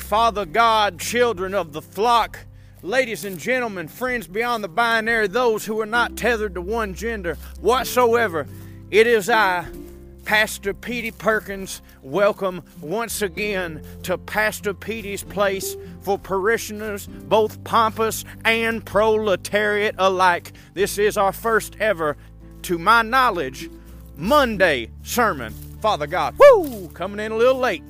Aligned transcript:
Father 0.00 0.44
God, 0.44 0.98
children 0.98 1.54
of 1.54 1.72
the 1.72 1.82
flock, 1.82 2.40
ladies 2.82 3.24
and 3.24 3.38
gentlemen, 3.38 3.86
friends 3.86 4.26
beyond 4.26 4.64
the 4.64 4.68
binary, 4.68 5.28
those 5.28 5.64
who 5.64 5.80
are 5.80 5.86
not 5.86 6.16
tethered 6.16 6.54
to 6.54 6.60
one 6.60 6.94
gender 6.94 7.36
whatsoever. 7.60 8.46
It 8.90 9.06
is 9.06 9.30
I, 9.30 9.66
Pastor 10.24 10.74
Petey 10.74 11.12
Perkins. 11.12 11.82
Welcome 12.02 12.62
once 12.80 13.22
again 13.22 13.84
to 14.02 14.18
Pastor 14.18 14.74
Petey's 14.74 15.22
place 15.22 15.76
for 16.02 16.18
parishioners, 16.18 17.06
both 17.06 17.62
pompous 17.62 18.24
and 18.44 18.84
proletariat 18.84 19.94
alike. 19.98 20.52
This 20.74 20.98
is 20.98 21.16
our 21.16 21.32
first 21.32 21.76
ever, 21.78 22.16
to 22.62 22.78
my 22.78 23.02
knowledge, 23.02 23.70
Monday 24.16 24.90
sermon. 25.02 25.52
Father 25.80 26.06
God, 26.06 26.34
woo, 26.38 26.88
coming 26.88 27.24
in 27.24 27.32
a 27.32 27.36
little 27.36 27.60
late, 27.60 27.84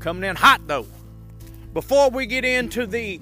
coming 0.00 0.28
in 0.28 0.34
hot 0.34 0.66
though. 0.66 0.86
Before 1.74 2.10
we 2.10 2.26
get 2.26 2.44
into 2.44 2.86
the 2.86 3.20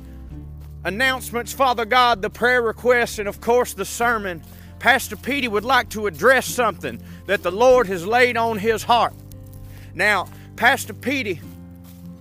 announcements, 0.84 1.52
Father 1.52 1.84
God, 1.84 2.22
the 2.22 2.30
prayer 2.30 2.62
requests, 2.62 3.18
and 3.18 3.28
of 3.28 3.40
course 3.40 3.74
the 3.74 3.84
sermon, 3.84 4.42
Pastor 4.78 5.16
Petey 5.16 5.48
would 5.48 5.64
like 5.64 5.88
to 5.90 6.06
address 6.06 6.46
something 6.46 7.02
that 7.26 7.42
the 7.42 7.50
Lord 7.50 7.86
has 7.88 8.06
laid 8.06 8.36
on 8.36 8.58
his 8.58 8.82
heart. 8.84 9.14
Now, 9.94 10.28
Pastor 10.54 10.94
Petey, 10.94 11.40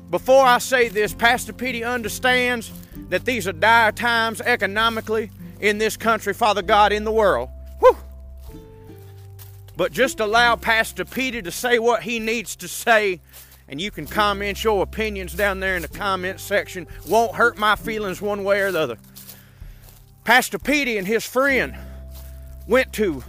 before 0.10 0.46
I 0.46 0.58
say 0.58 0.90
this, 0.90 1.14
Pastor 1.14 1.54
Petey 1.54 1.84
understands 1.84 2.72
that 3.10 3.26
these 3.26 3.48
are 3.48 3.54
dire 3.54 3.92
times 3.92 4.42
economically 4.42 5.32
in 5.60 5.78
this 5.78 5.96
country, 5.96 6.34
Father 6.34 6.62
God, 6.62 6.92
in 6.92 7.04
the 7.04 7.12
world. 7.12 7.50
Whew. 7.80 7.98
But 9.78 9.92
just 9.92 10.20
allow 10.20 10.56
Pastor 10.56 11.06
Petey 11.06 11.42
to 11.42 11.52
say 11.52 11.80
what 11.80 12.04
he 12.04 12.20
needs 12.20 12.56
to 12.58 12.68
say 12.68 13.20
and 13.68 13.82
you 13.82 13.92
can 13.92 14.06
comment 14.06 14.64
your 14.64 14.84
opinions 14.84 15.34
down 15.34 15.60
there 15.60 15.76
in 15.76 15.82
the 15.82 15.88
comment 15.88 16.40
section. 16.40 16.88
Won't 17.08 17.36
hurt 17.36 17.58
my 17.58 17.76
feelings 17.76 18.22
one 18.22 18.44
way 18.44 18.62
or 18.62 18.72
the 18.72 18.80
other. 18.80 18.98
Pastor 20.24 20.60
Petey 20.60 20.98
and 20.98 21.08
his 21.08 21.26
friend 21.26 21.76
went 22.68 22.94
to 22.94 23.24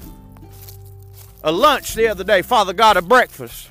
a 1.43 1.53
lunch 1.53 1.95
the 1.95 2.09
other 2.09 2.25
day. 2.25 2.43
Father 2.43 2.73
got 2.73 2.97
a 2.97 3.03
breakfast. 3.03 3.71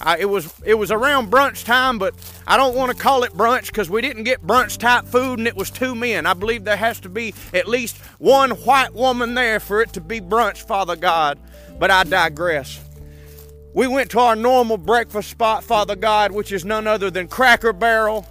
Uh, 0.00 0.16
it 0.18 0.26
was 0.26 0.52
it 0.64 0.74
was 0.74 0.90
around 0.90 1.30
brunch 1.30 1.64
time, 1.64 1.98
but 1.98 2.14
I 2.44 2.56
don't 2.56 2.74
want 2.74 2.90
to 2.90 3.00
call 3.00 3.22
it 3.22 3.32
brunch 3.32 3.66
because 3.66 3.88
we 3.88 4.02
didn't 4.02 4.24
get 4.24 4.44
brunch 4.44 4.78
type 4.78 5.04
food, 5.04 5.38
and 5.38 5.46
it 5.46 5.54
was 5.54 5.70
two 5.70 5.94
men. 5.94 6.26
I 6.26 6.34
believe 6.34 6.64
there 6.64 6.76
has 6.76 6.98
to 7.00 7.08
be 7.08 7.34
at 7.54 7.68
least 7.68 7.98
one 8.18 8.50
white 8.50 8.94
woman 8.94 9.34
there 9.34 9.60
for 9.60 9.80
it 9.80 9.92
to 9.92 10.00
be 10.00 10.20
brunch, 10.20 10.66
Father 10.66 10.96
God. 10.96 11.38
But 11.78 11.92
I 11.92 12.02
digress. 12.02 12.80
We 13.74 13.86
went 13.86 14.10
to 14.10 14.18
our 14.18 14.36
normal 14.36 14.76
breakfast 14.76 15.30
spot, 15.30 15.64
Father 15.64 15.96
God, 15.96 16.32
which 16.32 16.52
is 16.52 16.62
none 16.62 16.86
other 16.86 17.10
than 17.10 17.26
Cracker 17.26 17.72
Barrel. 17.72 18.26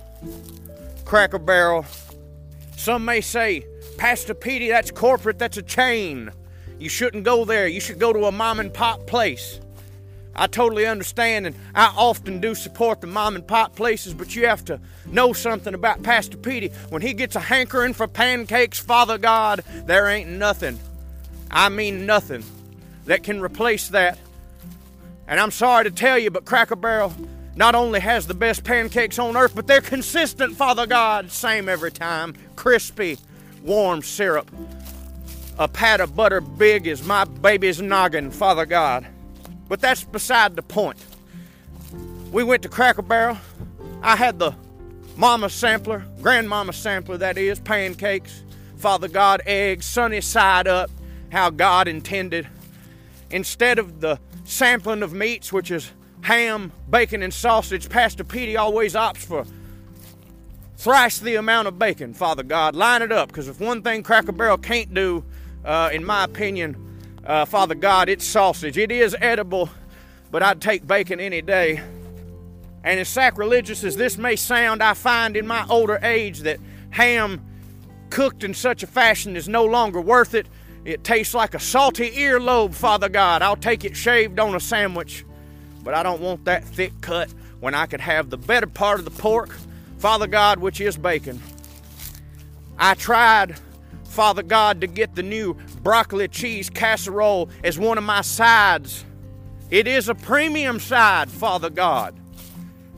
Cracker 1.03 1.39
Barrel. 1.39 1.85
Some 2.77 3.05
may 3.05 3.21
say, 3.21 3.65
Pastor 3.97 4.35
Petey, 4.35 4.69
that's 4.69 4.91
corporate, 4.91 5.39
that's 5.39 5.57
a 5.57 5.63
chain. 5.63 6.31
You 6.79 6.89
shouldn't 6.89 7.23
go 7.23 7.43
there. 7.43 7.67
You 7.67 7.79
should 7.79 7.99
go 7.99 8.13
to 8.13 8.25
a 8.25 8.31
mom 8.31 8.59
and 8.59 8.71
pop 8.71 9.07
place. 9.07 9.59
I 10.35 10.47
totally 10.47 10.85
understand, 10.85 11.47
and 11.47 11.55
I 11.73 11.91
often 11.95 12.39
do 12.39 12.53
support 12.53 13.01
the 13.01 13.07
mom 13.07 13.35
and 13.35 13.45
pop 13.45 13.75
places, 13.75 14.13
but 14.13 14.35
you 14.35 14.45
have 14.45 14.63
to 14.65 14.79
know 15.07 15.33
something 15.33 15.73
about 15.73 16.03
Pastor 16.03 16.37
Petey. 16.37 16.69
When 16.89 17.01
he 17.01 17.13
gets 17.13 17.35
a 17.35 17.39
hankering 17.39 17.93
for 17.93 18.07
pancakes, 18.07 18.79
Father 18.79 19.17
God, 19.17 19.63
there 19.85 20.07
ain't 20.07 20.29
nothing, 20.29 20.79
I 21.49 21.69
mean 21.69 22.05
nothing, 22.05 22.43
that 23.05 23.23
can 23.23 23.41
replace 23.41 23.89
that 23.89 24.17
and 25.31 25.39
I'm 25.39 25.51
sorry 25.51 25.85
to 25.85 25.91
tell 25.91 26.19
you, 26.19 26.29
but 26.29 26.43
Cracker 26.43 26.75
Barrel 26.75 27.13
not 27.55 27.73
only 27.73 28.01
has 28.01 28.27
the 28.27 28.33
best 28.33 28.65
pancakes 28.65 29.17
on 29.17 29.37
earth, 29.37 29.55
but 29.55 29.65
they're 29.65 29.79
consistent, 29.79 30.57
Father 30.57 30.85
God. 30.85 31.31
Same 31.31 31.69
every 31.69 31.91
time. 31.91 32.35
Crispy, 32.57 33.17
warm 33.63 34.01
syrup. 34.01 34.51
A 35.57 35.69
pat 35.69 36.01
of 36.01 36.17
butter 36.17 36.41
big 36.41 36.85
as 36.85 37.01
my 37.07 37.23
baby's 37.23 37.81
noggin, 37.81 38.29
Father 38.29 38.65
God. 38.65 39.07
But 39.69 39.79
that's 39.79 40.03
beside 40.03 40.57
the 40.57 40.63
point. 40.63 40.97
We 42.33 42.43
went 42.43 42.61
to 42.63 42.69
Cracker 42.69 43.01
Barrel. 43.01 43.37
I 44.01 44.17
had 44.17 44.37
the 44.37 44.53
mama 45.15 45.49
sampler, 45.49 46.03
grandmama 46.21 46.73
sampler, 46.73 47.15
that 47.19 47.37
is, 47.37 47.57
pancakes, 47.61 48.43
Father 48.75 49.07
God, 49.07 49.41
eggs, 49.45 49.85
sunny 49.85 50.19
side 50.19 50.67
up, 50.67 50.91
how 51.31 51.51
God 51.51 51.87
intended. 51.87 52.49
Instead 53.29 53.79
of 53.79 54.01
the 54.01 54.19
sampling 54.51 55.01
of 55.01 55.13
meats, 55.13 55.53
which 55.53 55.71
is 55.71 55.91
ham, 56.21 56.71
bacon, 56.89 57.23
and 57.23 57.33
sausage, 57.33 57.89
Pastor 57.89 58.23
Petey 58.23 58.57
always 58.57 58.93
opts 58.93 59.17
for 59.17 59.45
thrice 60.75 61.19
the 61.19 61.35
amount 61.35 61.67
of 61.67 61.79
bacon, 61.79 62.13
Father 62.13 62.43
God. 62.43 62.75
Line 62.75 63.01
it 63.01 63.11
up, 63.11 63.29
because 63.29 63.47
if 63.47 63.59
one 63.59 63.81
thing 63.81 64.03
Cracker 64.03 64.31
Barrel 64.31 64.57
can't 64.57 64.93
do, 64.93 65.23
uh, 65.63 65.89
in 65.93 66.03
my 66.03 66.25
opinion, 66.25 66.75
uh, 67.25 67.45
Father 67.45 67.75
God, 67.75 68.09
it's 68.09 68.25
sausage. 68.25 68.77
It 68.77 68.91
is 68.91 69.15
edible, 69.19 69.69
but 70.31 70.43
I'd 70.43 70.59
take 70.59 70.85
bacon 70.85 71.19
any 71.19 71.41
day. 71.41 71.81
And 72.83 72.99
as 72.99 73.07
sacrilegious 73.07 73.83
as 73.83 73.95
this 73.95 74.17
may 74.17 74.35
sound, 74.35 74.81
I 74.81 74.95
find 74.95 75.37
in 75.37 75.45
my 75.45 75.65
older 75.69 75.99
age 76.01 76.39
that 76.41 76.59
ham 76.89 77.45
cooked 78.09 78.43
in 78.43 78.53
such 78.53 78.83
a 78.83 78.87
fashion 78.87 79.35
is 79.35 79.47
no 79.47 79.63
longer 79.63 80.01
worth 80.01 80.33
it 80.33 80.47
it 80.83 81.03
tastes 81.03 81.33
like 81.33 81.53
a 81.53 81.59
salty 81.59 82.09
earlobe, 82.11 82.73
Father 82.73 83.09
God. 83.09 83.41
I'll 83.41 83.55
take 83.55 83.85
it 83.85 83.95
shaved 83.95 84.39
on 84.39 84.55
a 84.55 84.59
sandwich, 84.59 85.25
but 85.83 85.93
I 85.93 86.03
don't 86.03 86.21
want 86.21 86.45
that 86.45 86.63
thick 86.63 86.93
cut 87.01 87.29
when 87.59 87.75
I 87.75 87.85
could 87.85 88.01
have 88.01 88.29
the 88.29 88.37
better 88.37 88.67
part 88.67 88.99
of 88.99 89.05
the 89.05 89.11
pork, 89.11 89.55
Father 89.99 90.27
God, 90.27 90.59
which 90.59 90.81
is 90.81 90.97
bacon. 90.97 91.39
I 92.79 92.95
tried, 92.95 93.59
Father 94.05 94.41
God, 94.41 94.81
to 94.81 94.87
get 94.87 95.13
the 95.13 95.21
new 95.23 95.55
broccoli 95.83 96.27
cheese 96.27 96.69
casserole 96.69 97.49
as 97.63 97.77
one 97.77 97.99
of 97.99 98.03
my 98.03 98.21
sides. 98.21 99.05
It 99.69 99.87
is 99.87 100.09
a 100.09 100.15
premium 100.15 100.79
side, 100.79 101.29
Father 101.29 101.69
God. 101.69 102.15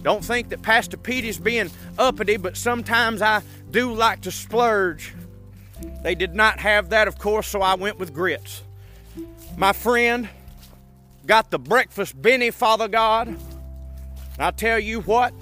Don't 0.01 0.23
think 0.23 0.49
that 0.49 0.61
Pastor 0.61 0.97
Pete 0.97 1.25
is 1.25 1.37
being 1.37 1.69
uppity, 1.97 2.37
but 2.37 2.55
sometimes 2.57 3.21
I 3.21 3.41
do 3.71 3.93
like 3.93 4.21
to 4.21 4.31
splurge. 4.31 5.13
They 6.01 6.15
did 6.15 6.35
not 6.35 6.59
have 6.59 6.89
that, 6.89 7.07
of 7.07 7.17
course, 7.17 7.47
so 7.47 7.61
I 7.61 7.75
went 7.75 7.99
with 7.99 8.13
grits. 8.13 8.63
My 9.57 9.73
friend 9.73 10.29
got 11.25 11.51
the 11.51 11.59
breakfast 11.59 12.19
Benny, 12.21 12.51
Father 12.51 12.87
God. 12.87 13.27
And 13.27 13.37
I 14.39 14.51
tell 14.51 14.79
you 14.79 15.01
what, 15.01 15.33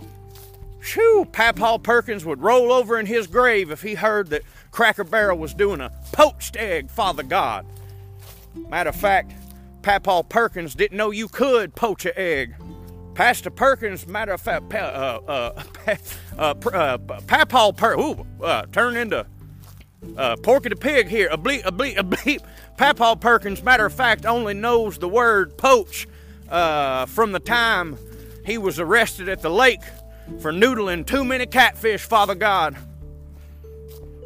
whew, 0.93 1.25
Papaw 1.31 1.79
Perkins 1.79 2.25
would 2.25 2.41
roll 2.41 2.71
over 2.71 2.99
in 2.99 3.05
his 3.05 3.27
grave 3.27 3.71
if 3.71 3.81
he 3.81 3.95
heard 3.95 4.29
that 4.29 4.43
Cracker 4.71 5.03
Barrel 5.03 5.37
was 5.37 5.53
doing 5.53 5.81
a 5.81 5.91
poached 6.11 6.55
egg, 6.57 6.89
Father 6.89 7.23
God. 7.23 7.65
Matter 8.69 8.89
of 8.89 8.95
fact, 8.95 9.33
Papaw 9.81 10.23
Perkins 10.23 10.75
didn't 10.75 10.97
know 10.97 11.11
you 11.11 11.27
could 11.27 11.75
poach 11.75 12.05
an 12.05 12.13
egg. 12.15 12.55
Pastor 13.13 13.49
Perkins, 13.49 14.07
matter 14.07 14.31
of 14.33 14.41
fact, 14.41 14.73
uh, 14.73 15.19
uh, 15.27 15.63
uh, 16.37 16.53
uh, 16.73 16.97
Papaw 17.27 17.73
Perkins, 17.73 18.25
uh, 18.41 18.65
turned 18.71 18.97
into 18.97 19.25
uh, 20.17 20.35
Porky 20.37 20.69
the 20.69 20.75
Pig 20.75 21.07
here, 21.07 21.29
a 21.31 21.37
bleep, 21.37 21.65
a 21.65 21.71
bleep, 21.71 21.97
a 21.97 22.03
bleep. 22.03 22.43
Papaw 22.77 23.15
Perkins, 23.15 23.63
matter 23.63 23.85
of 23.85 23.93
fact, 23.93 24.25
only 24.25 24.53
knows 24.53 24.97
the 24.97 25.07
word 25.07 25.57
poach 25.57 26.07
uh, 26.49 27.05
from 27.05 27.31
the 27.31 27.39
time 27.39 27.97
he 28.45 28.57
was 28.57 28.79
arrested 28.79 29.29
at 29.29 29.41
the 29.41 29.49
lake 29.49 29.81
for 30.39 30.51
noodling 30.51 31.05
too 31.05 31.23
many 31.23 31.45
catfish, 31.45 32.01
Father 32.01 32.35
God. 32.35 32.75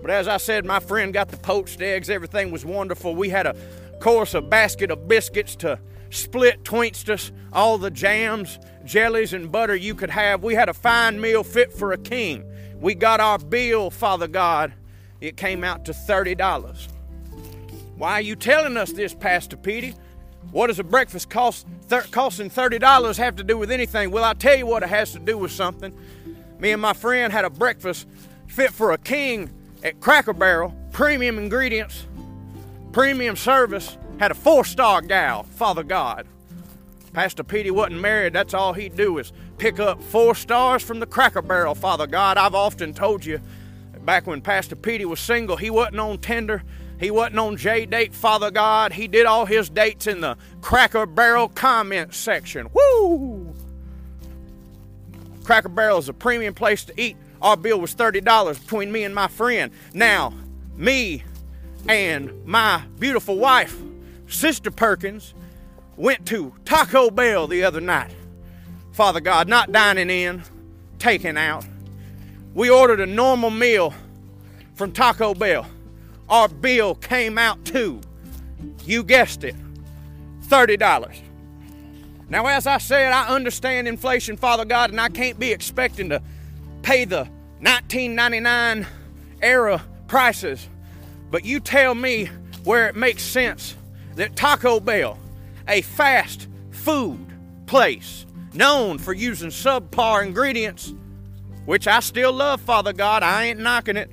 But 0.02 0.12
as 0.12 0.28
I 0.28 0.38
said, 0.38 0.66
my 0.66 0.80
friend 0.80 1.14
got 1.14 1.30
the 1.30 1.38
poached 1.38 1.82
eggs. 1.82 2.10
Everything 2.10 2.52
was 2.52 2.64
wonderful. 2.64 3.16
We 3.16 3.30
had 3.30 3.48
a 3.48 3.56
course, 4.00 4.34
a 4.34 4.42
basket 4.42 4.92
of 4.92 5.08
biscuits 5.08 5.56
to 5.58 5.80
split 6.12 6.64
twixt 6.64 7.10
us, 7.10 7.32
all 7.52 7.78
the 7.78 7.90
jams, 7.92 8.60
jellies, 8.86 9.34
and 9.34 9.52
butter 9.52 9.76
you 9.76 9.96
could 9.96 10.12
have. 10.12 10.44
We 10.44 10.54
had 10.54 10.70
a 10.70 10.74
fine 10.74 11.20
meal 11.20 11.44
fit 11.44 11.74
for 11.74 11.92
a 11.92 11.98
king. 11.98 12.46
We 12.80 12.94
got 12.94 13.20
our 13.20 13.40
bill, 13.40 13.90
Father 13.90 14.28
God 14.28 14.74
it 15.22 15.38
came 15.38 15.64
out 15.64 15.86
to 15.86 15.92
$30. 15.92 16.88
Why 17.98 18.14
are 18.14 18.22
you 18.22 18.36
telling 18.36 18.78
us 18.78 18.92
this, 18.92 19.14
Pastor 19.14 19.58
Petey? 19.58 19.96
What 20.52 20.68
does 20.68 20.80
a 20.80 20.84
breakfast 20.84 21.30
cost 21.30 21.66
thir- 21.88 22.06
costing 22.12 22.50
$30 22.50 23.18
have 23.18 23.36
to 23.38 23.44
do 23.44 23.58
with 23.58 23.72
anything? 23.72 24.12
Well, 24.12 24.24
I'll 24.24 24.36
tell 24.36 24.56
you 24.56 24.66
what 24.66 24.84
it 24.84 24.90
has 24.90 25.14
to 25.14 25.20
do 25.20 25.38
with 25.38 25.52
something. 25.52 25.94
Me 26.60 26.72
and 26.72 26.82
my 26.82 26.94
friend 26.94 27.32
had 27.32 27.46
a 27.46 27.50
breakfast 27.50 28.08
fit 28.48 28.72
for 28.72 28.92
a 28.92 28.98
king 28.98 29.50
at 29.84 30.00
Cracker 30.00 30.34
Barrel, 30.34 30.74
premium 30.92 31.38
ingredients, 31.38 32.06
premium 32.92 33.36
service, 33.36 33.98
had 34.20 34.32
a 34.32 34.36
four 34.36 34.64
star 34.64 35.02
gal, 35.02 35.44
Father 35.44 35.84
God. 35.84 36.28
Pastor 37.14 37.44
Petey 37.44 37.72
wasn't 37.72 38.02
married, 38.02 38.34
that's 38.34 38.54
all 38.54 38.74
he'd 38.74 38.96
do 38.96 39.18
is 39.20 39.32
pick 39.58 39.80
up 39.80 40.02
four 40.04 40.36
stars 40.36 40.84
from 40.84 41.00
the 41.00 41.06
Cracker 41.06 41.42
Barrel, 41.42 41.76
Father 41.76 42.08
God. 42.08 42.38
I've 42.38 42.56
often 42.56 42.94
told 42.94 43.26
you 43.26 43.40
back 44.06 44.28
when 44.28 44.42
Pastor 44.42 44.76
Petey 44.76 45.06
was 45.06 45.20
single, 45.20 45.58
he 45.58 45.70
wasn't 45.70 46.00
on 46.00 46.20
Tinder. 46.20 46.64
He 47.00 47.12
wasn't 47.12 47.40
on 47.40 47.58
J 47.58 47.86
Date, 47.86 48.14
Father 48.14 48.52
God. 48.52 48.94
He 48.94 49.08
did 49.08 49.26
all 49.26 49.46
his 49.46 49.70
dates 49.70 50.08
in 50.08 50.22
the 50.22 50.38
Cracker 50.62 51.06
Barrel 51.06 51.50
comment 51.50 52.14
section. 52.14 52.70
Woo! 52.74 53.54
Cracker 55.44 55.70
Barrel 55.70 55.98
is 55.98 56.10
a 56.10 56.14
premium 56.14 56.54
place 56.54 56.86
to 56.86 57.00
eat. 57.00 57.18
Our 57.42 57.58
bill 57.58 57.80
was 57.80 57.94
$30 57.94 58.62
between 58.62 58.92
me 58.92 59.04
and 59.04 59.14
my 59.14 59.28
friend. 59.28 59.72
Now, 59.94 60.34
me 60.76 61.24
and 61.88 62.46
my 62.46 62.84
beautiful 62.98 63.38
wife, 63.38 63.78
Sister 64.28 64.72
Perkins, 64.72 65.34
went 65.98 66.26
to 66.28 66.54
Taco 66.66 67.10
Bell 67.10 67.48
the 67.48 67.64
other 67.64 67.82
night. 67.82 68.12
Father 68.94 69.20
God, 69.20 69.48
not 69.48 69.72
dining 69.72 70.10
in, 70.10 70.44
taking 70.98 71.38
out. 71.38 71.66
We 72.56 72.70
ordered 72.70 73.02
a 73.02 73.06
normal 73.06 73.50
meal 73.50 73.94
from 74.76 74.94
Taco 74.94 75.34
Bell. 75.34 75.68
Our 76.30 76.48
bill 76.48 76.96
came 76.96 77.38
out 77.38 77.64
to, 77.66 78.00
you 78.86 79.04
guessed 79.04 79.44
it, 79.44 79.56
$30. 80.48 81.20
Now, 82.30 82.48
as 82.48 82.66
I 82.66 82.78
said, 82.78 83.12
I 83.12 83.28
understand 83.28 83.90
inflation, 83.90 84.38
Father 84.38 84.64
God, 84.64 84.90
and 84.90 85.02
I 85.02 85.10
can't 85.10 85.38
be 85.38 85.52
expecting 85.52 86.10
to 86.10 86.22
pay 86.82 87.04
the 87.04 87.26
1999 87.60 88.88
era 89.42 89.84
prices. 90.08 90.70
But 91.30 91.44
you 91.44 91.60
tell 91.60 91.94
me 91.94 92.30
where 92.64 92.88
it 92.88 92.96
makes 92.96 93.22
sense 93.22 93.76
that 94.16 94.38
Taco 94.38 94.80
Bell, 94.80 95.20
a 95.68 95.82
fast 95.82 96.48
food 96.72 97.28
place 97.66 98.26
known 98.54 98.98
for 98.98 99.12
using 99.12 99.50
subpar 99.50 100.26
ingredients, 100.26 100.94
which 101.66 101.88
I 101.88 102.00
still 102.00 102.32
love, 102.32 102.62
Father 102.62 102.94
God, 102.94 103.24
I 103.24 103.46
ain't 103.46 103.60
knocking 103.60 103.98
it. 103.98 104.10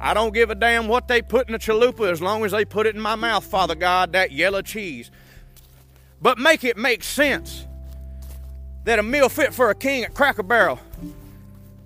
I 0.00 0.14
don't 0.14 0.32
give 0.32 0.50
a 0.50 0.54
damn 0.54 0.88
what 0.88 1.08
they 1.08 1.22
put 1.22 1.48
in 1.48 1.52
the 1.52 1.58
chalupa 1.58 2.10
as 2.10 2.22
long 2.22 2.44
as 2.44 2.52
they 2.52 2.64
put 2.64 2.86
it 2.86 2.94
in 2.94 3.00
my 3.00 3.14
mouth, 3.14 3.44
Father 3.44 3.74
God, 3.74 4.12
that 4.12 4.30
yellow 4.30 4.62
cheese. 4.62 5.10
But 6.20 6.38
make 6.38 6.62
it 6.62 6.76
make 6.76 7.02
sense 7.02 7.66
that 8.84 8.98
a 8.98 9.02
meal 9.02 9.28
fit 9.28 9.52
for 9.52 9.70
a 9.70 9.74
king 9.74 10.04
at 10.04 10.14
Cracker 10.14 10.42
Barrel 10.42 10.78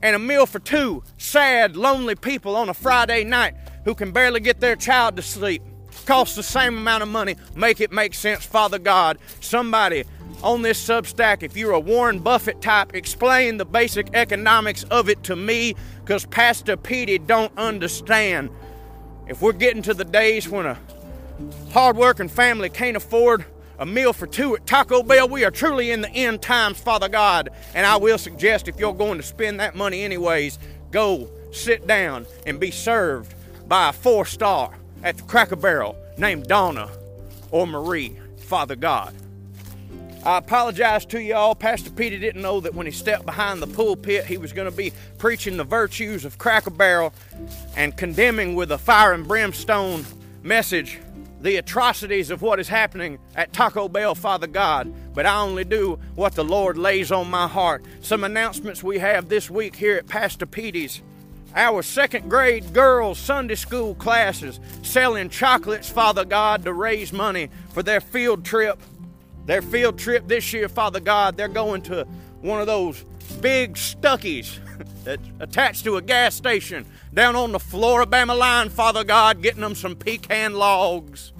and 0.03 0.15
a 0.15 0.19
meal 0.19 0.45
for 0.45 0.59
two 0.59 1.03
sad, 1.17 1.77
lonely 1.77 2.15
people 2.15 2.55
on 2.55 2.69
a 2.69 2.75
Friday 2.75 3.25
night 3.25 3.55
who 3.85 3.95
can 3.95 4.13
barely 4.13 4.41
get 4.41 4.61
their 4.61 4.77
child 4.77 5.17
to 5.17 5.23
sleep 5.23 5.63
costs 6.05 6.37
the 6.37 6.43
same 6.43 6.77
amount 6.77 7.03
of 7.03 7.09
money. 7.09 7.37
Make 7.55 7.81
it 7.81 7.93
make 7.93 8.15
sense, 8.15 8.45
Father 8.45 8.79
God. 8.79 9.19
Somebody 9.41 10.05
on 10.47 10.63
this 10.63 10.83
Substack, 10.83 11.43
if 11.43 11.57
you're 11.57 11.73
a 11.73 11.81
Warren 11.81 12.21
Buffett 12.21 12.61
type, 12.61 12.95
explain 12.95 13.57
the 13.57 13.65
basic 13.65 14.15
economics 14.15 14.85
of 14.85 15.09
it 15.09 15.25
to 15.25 15.35
me 15.35 15.75
because 16.05 16.25
Pastor 16.25 16.77
Petey 16.77 17.19
don't 17.19 17.51
understand. 17.59 18.51
If 19.27 19.43
we're 19.43 19.53
getting 19.53 19.83
to 19.83 19.93
the 19.93 20.05
days 20.05 20.49
when 20.49 20.65
a 20.67 20.79
hardworking 21.73 22.29
family 22.29 22.69
can't 22.69 22.97
afford 22.97 23.45
a 23.81 23.85
meal 23.85 24.13
for 24.13 24.29
two 24.29 24.55
at 24.55 24.67
Taco 24.69 25.03
Bell. 25.03 25.29
We 25.29 25.45
are 25.45 25.51
truly 25.51 25.91
in 25.91 26.01
the 26.01 26.11
end 26.11 26.43
times, 26.43 26.79
Father 26.79 27.09
God. 27.09 27.51
And 27.75 27.85
I 27.85 27.97
will 27.97 28.17
suggest 28.17 28.69
if 28.69 28.79
you're 28.79 28.95
going 28.95 29.19
to 29.19 29.25
spend 29.25 29.59
that 29.59 29.75
money 29.75 30.03
anyways, 30.03 30.61
go 30.93 31.29
sit 31.51 31.89
down 31.89 32.25
and 32.47 32.61
be 32.61 32.71
served 32.71 33.35
by 33.67 33.89
a 33.89 33.93
four 33.93 34.25
star 34.25 34.79
at 35.03 35.17
the 35.17 35.25
Cracker 35.25 35.57
Barrel 35.57 35.97
named 36.17 36.47
Donna 36.47 36.89
or 37.51 37.67
Marie, 37.67 38.17
Father 38.39 38.77
God. 38.77 39.13
I 40.27 40.39
apologize 40.39 41.07
to 41.07 41.23
y'all. 41.23 41.55
Pastor 41.55 41.89
Peter 41.89 42.19
didn't 42.19 42.43
know 42.43 42.59
that 42.59 42.75
when 42.75 42.85
he 42.85 42.91
stepped 42.91 43.25
behind 43.25 43.63
the 43.63 43.69
pulpit, 43.69 44.25
he 44.25 44.39
was 44.39 44.53
going 44.53 44.69
to 44.69 44.77
be 44.77 44.93
preaching 45.19 45.57
the 45.57 45.63
virtues 45.63 46.25
of 46.25 46.37
Cracker 46.37 46.71
Barrel 46.71 47.15
and 47.77 47.97
condemning 47.97 48.57
with 48.57 48.73
a 48.73 48.79
fire 48.79 49.13
and 49.13 49.29
brimstone 49.29 50.05
message 50.43 50.99
the 51.43 51.59
atrocities 51.59 52.31
of 52.33 52.43
what 52.43 52.59
is 52.59 52.67
happening 52.67 53.21
at 53.37 53.53
Taco 53.53 53.89
Bell, 53.89 54.17
Father 54.17 54.49
God, 54.49 54.93
but 55.15 55.27
I 55.27 55.39
only 55.39 55.63
do 55.63 55.97
what 56.17 56.35
the 56.35 56.43
Lord 56.43 56.77
lays 56.77 57.13
on 57.13 57.31
my 57.31 57.47
heart. 57.47 57.85
Some 58.01 58.25
announcements 58.25 58.83
we 58.83 58.99
have 58.99 59.29
this 59.29 59.49
week 59.49 59.77
here 59.77 59.97
at 59.97 60.09
Pastor 60.09 60.47
Petey's. 60.47 61.03
Our 61.55 61.83
second 61.83 62.29
grade 62.29 62.73
girls' 62.75 63.21
Sunday 63.21 63.55
school 63.55 63.95
classes 63.95 64.59
selling 64.83 65.29
chocolates, 65.29 65.89
Father 65.89 66.25
God, 66.25 66.65
to 66.65 66.73
raise 66.73 67.13
money 67.13 67.49
for 67.69 67.85
their 67.85 68.01
field 68.01 68.45
trip. 68.45 68.81
Their 69.47 69.63
field 69.63 69.99
trip 69.99 70.27
this 70.27 70.53
year, 70.53 70.69
Father 70.69 71.01
God, 71.01 71.37
they're 71.37 71.49
going 71.49 71.83
to 71.83 72.07
one 72.41 72.61
of 72.61 72.67
those 72.67 73.03
big 73.41 73.75
Stuckey's 73.75 74.61
that's 75.05 75.23
attached 75.41 75.85
to 75.85 75.97
a 75.97 76.03
gas 76.03 76.35
station 76.35 76.85
down 77.15 77.37
on 77.37 77.53
the 77.53 77.59
Floribama 77.59 78.37
line, 78.37 78.69
Father 78.69 79.05
God, 79.05 79.43
getting 79.43 79.61
them 79.61 79.75
some 79.75 79.95
pecan 79.97 80.55
logs. 80.55 81.33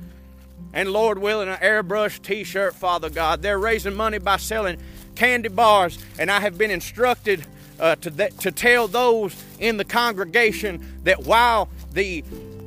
And 0.73 0.91
Lord 0.91 1.19
willing, 1.19 1.49
an 1.49 1.57
airbrush 1.57 2.23
t 2.23 2.45
shirt, 2.45 2.75
Father 2.75 3.11
God. 3.11 3.43
They're 3.43 3.59
raising 3.59 3.95
money 3.95 4.19
by 4.19 4.37
selling 4.37 4.79
candy 5.15 5.49
bars, 5.49 5.99
and 6.19 6.31
I 6.31 6.41
have 6.41 6.59
been 6.59 6.71
instructed 6.71 7.47
uh, 7.81 7.97
to, 7.97 8.11
th- 8.11 8.37
to 8.39 8.53
tell 8.53 8.87
those 8.87 9.35
in 9.59 9.79
the 9.79 9.85
congregation 9.85 11.01
that 11.05 11.25
while 11.25 11.69
the 11.93 12.23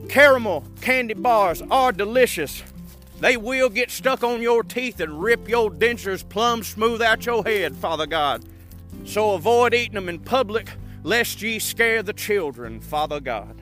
caramel 0.09 0.65
candy 0.81 1.13
bars 1.13 1.61
are 1.69 1.91
delicious, 1.91 2.63
they 3.19 3.35
will 3.35 3.69
get 3.69 3.91
stuck 3.91 4.23
on 4.23 4.41
your 4.41 4.63
teeth 4.63 4.99
and 4.99 5.21
rip 5.21 5.47
your 5.49 5.69
dentures 5.69 6.27
plumb 6.27 6.63
smooth 6.63 7.01
out 7.01 7.25
your 7.25 7.43
head, 7.43 7.75
Father 7.75 8.05
God. 8.05 8.45
So 9.05 9.33
avoid 9.33 9.73
eating 9.73 9.95
them 9.95 10.09
in 10.09 10.19
public, 10.19 10.71
lest 11.03 11.41
ye 11.41 11.59
scare 11.59 12.01
the 12.01 12.13
children, 12.13 12.79
Father 12.79 13.19
God. 13.19 13.61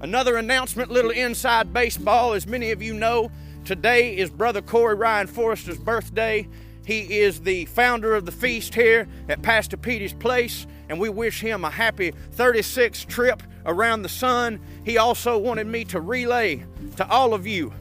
Another 0.00 0.36
announcement, 0.36 0.90
little 0.90 1.10
inside 1.10 1.72
baseball. 1.72 2.34
As 2.34 2.46
many 2.46 2.70
of 2.70 2.82
you 2.82 2.92
know, 2.92 3.30
today 3.64 4.16
is 4.16 4.28
Brother 4.28 4.60
Corey 4.60 4.94
Ryan 4.94 5.26
Forrester's 5.26 5.78
birthday. 5.78 6.46
He 6.84 7.18
is 7.18 7.40
the 7.40 7.64
founder 7.66 8.14
of 8.14 8.26
the 8.26 8.32
feast 8.32 8.74
here 8.74 9.08
at 9.28 9.42
Pastor 9.42 9.76
Petey's 9.76 10.12
place, 10.12 10.66
and 10.88 11.00
we 11.00 11.08
wish 11.08 11.40
him 11.40 11.64
a 11.64 11.70
happy 11.70 12.12
36th 12.36 13.06
trip 13.06 13.42
around 13.64 14.02
the 14.02 14.08
sun. 14.08 14.60
He 14.84 14.98
also 14.98 15.38
wanted 15.38 15.66
me 15.66 15.84
to 15.86 16.00
relay 16.00 16.64
to 16.96 17.08
all 17.08 17.32
of 17.32 17.46
you 17.46 17.72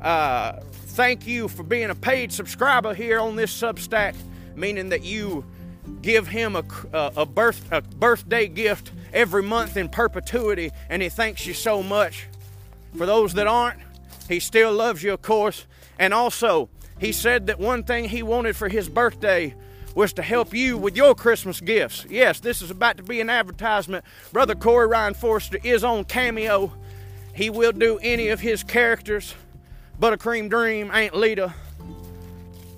uh, 0.00 0.60
thank 0.72 1.26
you 1.26 1.48
for 1.48 1.62
being 1.62 1.90
a 1.90 1.94
paid 1.94 2.32
subscriber 2.32 2.94
here 2.94 3.20
on 3.20 3.36
this 3.36 3.52
Substack, 3.52 4.14
meaning 4.56 4.88
that 4.90 5.04
you 5.04 5.44
give 6.02 6.26
him 6.26 6.56
a, 6.56 6.64
a, 6.92 7.26
birth, 7.26 7.66
a 7.72 7.82
birthday 7.82 8.46
gift 8.46 8.92
every 9.12 9.42
month 9.42 9.76
in 9.76 9.88
perpetuity, 9.88 10.70
and 10.88 11.02
he 11.02 11.08
thanks 11.08 11.46
you 11.46 11.54
so 11.54 11.82
much. 11.82 12.26
For 12.96 13.06
those 13.06 13.34
that 13.34 13.46
aren't, 13.46 13.80
he 14.28 14.40
still 14.40 14.72
loves 14.72 15.02
you, 15.02 15.12
of 15.12 15.22
course. 15.22 15.66
And 15.98 16.14
also, 16.14 16.68
he 16.98 17.12
said 17.12 17.46
that 17.46 17.58
one 17.58 17.84
thing 17.84 18.08
he 18.08 18.22
wanted 18.22 18.56
for 18.56 18.68
his 18.68 18.88
birthday 18.88 19.54
was 19.94 20.12
to 20.14 20.22
help 20.22 20.54
you 20.54 20.78
with 20.78 20.96
your 20.96 21.14
Christmas 21.14 21.60
gifts. 21.60 22.06
Yes, 22.08 22.40
this 22.40 22.62
is 22.62 22.70
about 22.70 22.96
to 22.98 23.02
be 23.02 23.20
an 23.20 23.28
advertisement. 23.28 24.04
Brother 24.32 24.54
Corey 24.54 24.86
Ryan 24.86 25.14
Forrester 25.14 25.58
is 25.64 25.82
on 25.82 26.04
Cameo. 26.04 26.72
He 27.34 27.50
will 27.50 27.72
do 27.72 27.98
any 28.02 28.28
of 28.28 28.40
his 28.40 28.62
characters. 28.62 29.34
Buttercream 30.00 30.48
Dream, 30.48 30.90
Aunt 30.90 31.14
Lita, 31.14 31.52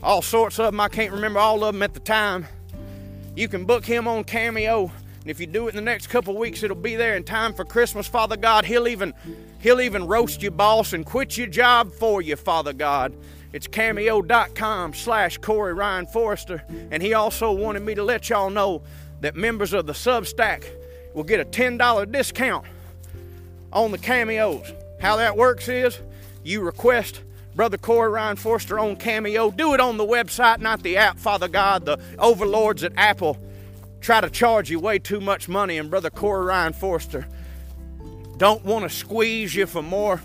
all 0.02 0.23
sorts 0.23 0.59
of 0.59 0.67
them. 0.67 0.81
I 0.81 0.88
can't 0.88 1.12
remember 1.12 1.38
all 1.38 1.62
of 1.62 1.73
them 1.73 1.81
at 1.81 1.95
the 1.95 2.00
time. 2.00 2.49
You 3.37 3.47
can 3.47 3.64
book 3.64 3.85
him 3.85 4.09
on 4.09 4.25
Cameo. 4.25 4.91
And 5.21 5.31
if 5.31 5.38
you 5.38 5.47
do 5.47 5.69
it 5.69 5.71
in 5.71 5.76
the 5.76 5.83
next 5.83 6.09
couple 6.09 6.37
weeks, 6.37 6.64
it'll 6.64 6.75
be 6.75 6.97
there 6.97 7.17
in 7.17 7.23
time 7.23 7.55
for 7.55 7.64
Christmas, 7.64 8.09
Father 8.09 8.37
God. 8.37 8.64
He'll 8.64 8.88
even 8.88 9.14
he'll 9.61 9.81
even 9.81 10.09
roast 10.09 10.43
your 10.43 10.50
boss 10.50 10.95
and 10.95 11.07
quit 11.07 11.38
your 11.38 11.47
job 11.47 11.93
for 11.93 12.21
you, 12.21 12.35
Father 12.35 12.73
God. 12.73 13.14
It's 13.52 13.69
cameo.com 13.69 14.93
slash 14.93 15.38
Corey 15.38 15.75
Ryan 15.75 16.07
Forrester. 16.07 16.64
And 16.91 17.00
he 17.00 17.14
also 17.14 17.52
wanted 17.52 17.83
me 17.83 17.95
to 17.95 18.02
let 18.02 18.31
y'all 18.31 18.50
know 18.50 18.83
that 19.21 19.37
members 19.37 19.73
of 19.73 19.87
the 19.87 19.93
Substack 19.93 20.64
will 21.14 21.23
get 21.23 21.38
a 21.38 21.45
$10 21.45 22.11
discount 22.11 22.67
on 23.73 23.93
the 23.93 23.99
cameos. 23.99 24.73
How 25.00 25.17
that 25.17 25.37
works 25.37 25.69
is 25.69 26.00
you 26.42 26.61
request 26.61 27.22
Brother 27.54 27.76
Corey 27.76 28.11
Ryan 28.11 28.37
Forrester 28.37 28.78
on 28.78 28.96
Cameo, 28.96 29.50
do 29.50 29.75
it 29.75 29.80
on 29.80 29.99
the 29.99 30.06
website, 30.06 30.61
not 30.61 30.82
the 30.82 30.96
app, 30.96 31.18
Father 31.18 31.49
God. 31.49 31.84
The 31.84 31.99
overlords 32.18 32.82
at 32.82 32.92
Apple 32.96 33.38
try 34.00 34.20
to 34.20 34.30
charge 34.30 34.70
you 34.70 34.80
way 34.80 34.99
too 34.99 35.20
much 35.20 35.49
money, 35.49 35.78
and 35.78 35.90
Brother 35.90 36.11
Corey 36.11 36.46
Ryan 36.46 36.72
Forrester 36.72 37.26
don't 38.38 38.64
want 38.64 38.84
to 38.84 38.90
squeeze 38.90 39.54
you 39.54 39.66
for 39.66 39.82
more 39.82 40.20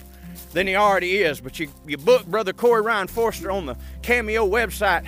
than 0.54 0.68
he 0.68 0.76
already 0.76 1.18
is. 1.18 1.42
But 1.42 1.60
you, 1.60 1.70
you 1.86 1.98
book 1.98 2.26
Brother 2.26 2.54
Corey 2.54 2.82
Ryan 2.82 3.08
Forrester 3.08 3.52
on 3.52 3.66
the 3.66 3.76
Cameo 4.02 4.48
website, 4.48 5.08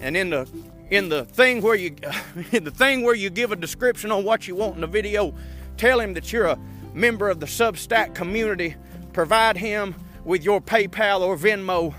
and 0.00 0.16
in 0.16 0.30
the 0.30 0.48
in 0.90 1.08
the 1.08 1.24
thing 1.24 1.62
where 1.62 1.74
you 1.74 1.94
in 2.52 2.64
the 2.64 2.70
thing 2.70 3.02
where 3.02 3.14
you 3.14 3.30
give 3.30 3.52
a 3.52 3.56
description 3.56 4.10
on 4.10 4.24
what 4.24 4.48
you 4.48 4.54
want 4.56 4.76
in 4.76 4.80
the 4.80 4.86
video, 4.86 5.34
tell 5.76 6.00
him 6.00 6.14
that 6.14 6.32
you're 6.32 6.46
a 6.46 6.58
member 6.94 7.28
of 7.28 7.38
the 7.38 7.46
Substack 7.46 8.14
community. 8.14 8.76
Provide 9.12 9.56
him 9.56 9.94
with 10.24 10.44
your 10.44 10.60
PayPal 10.60 11.20
or 11.20 11.36
Venmo, 11.36 11.94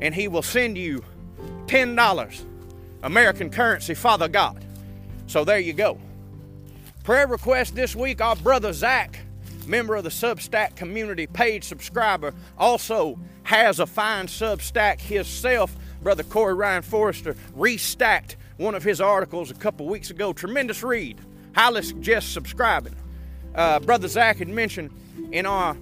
and 0.00 0.14
He 0.14 0.28
will 0.28 0.42
send 0.42 0.78
you 0.78 1.04
$10 1.66 2.44
American 3.02 3.50
currency, 3.50 3.94
Father 3.94 4.28
God. 4.28 4.64
So 5.26 5.44
there 5.44 5.58
you 5.58 5.72
go. 5.72 5.98
Prayer 7.02 7.26
request 7.26 7.74
this 7.74 7.94
week 7.94 8.20
our 8.20 8.36
brother 8.36 8.72
Zach, 8.72 9.18
member 9.66 9.94
of 9.94 10.04
the 10.04 10.10
Substack 10.10 10.76
community, 10.76 11.26
paid 11.26 11.64
subscriber, 11.64 12.32
also 12.56 13.18
has 13.42 13.78
a 13.78 13.86
fine 13.86 14.26
Substack 14.26 15.00
himself. 15.00 15.74
Brother 16.02 16.22
Corey 16.22 16.54
Ryan 16.54 16.82
Forrester 16.82 17.34
restacked 17.56 18.36
one 18.56 18.74
of 18.74 18.82
his 18.82 19.00
articles 19.00 19.50
a 19.50 19.54
couple 19.54 19.86
weeks 19.86 20.10
ago. 20.10 20.32
Tremendous 20.32 20.82
read. 20.82 21.18
Highly 21.54 21.82
suggest 21.82 22.32
subscribing. 22.32 22.94
Uh, 23.54 23.80
Brother 23.80 24.08
Zach 24.08 24.38
had 24.38 24.48
mentioned 24.48 24.90
in 25.32 25.46
our 25.46 25.76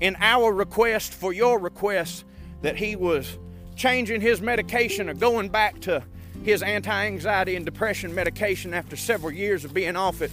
in 0.00 0.16
our 0.20 0.52
request 0.52 1.14
for 1.14 1.32
your 1.32 1.58
request 1.58 2.24
that 2.62 2.76
he 2.76 2.96
was 2.96 3.38
changing 3.76 4.20
his 4.20 4.40
medication 4.40 5.08
or 5.08 5.14
going 5.14 5.48
back 5.48 5.80
to 5.80 6.02
his 6.44 6.62
anti-anxiety 6.62 7.56
and 7.56 7.64
depression 7.64 8.14
medication 8.14 8.72
after 8.72 8.96
several 8.96 9.32
years 9.32 9.64
of 9.64 9.74
being 9.74 9.96
off 9.96 10.22
it. 10.22 10.30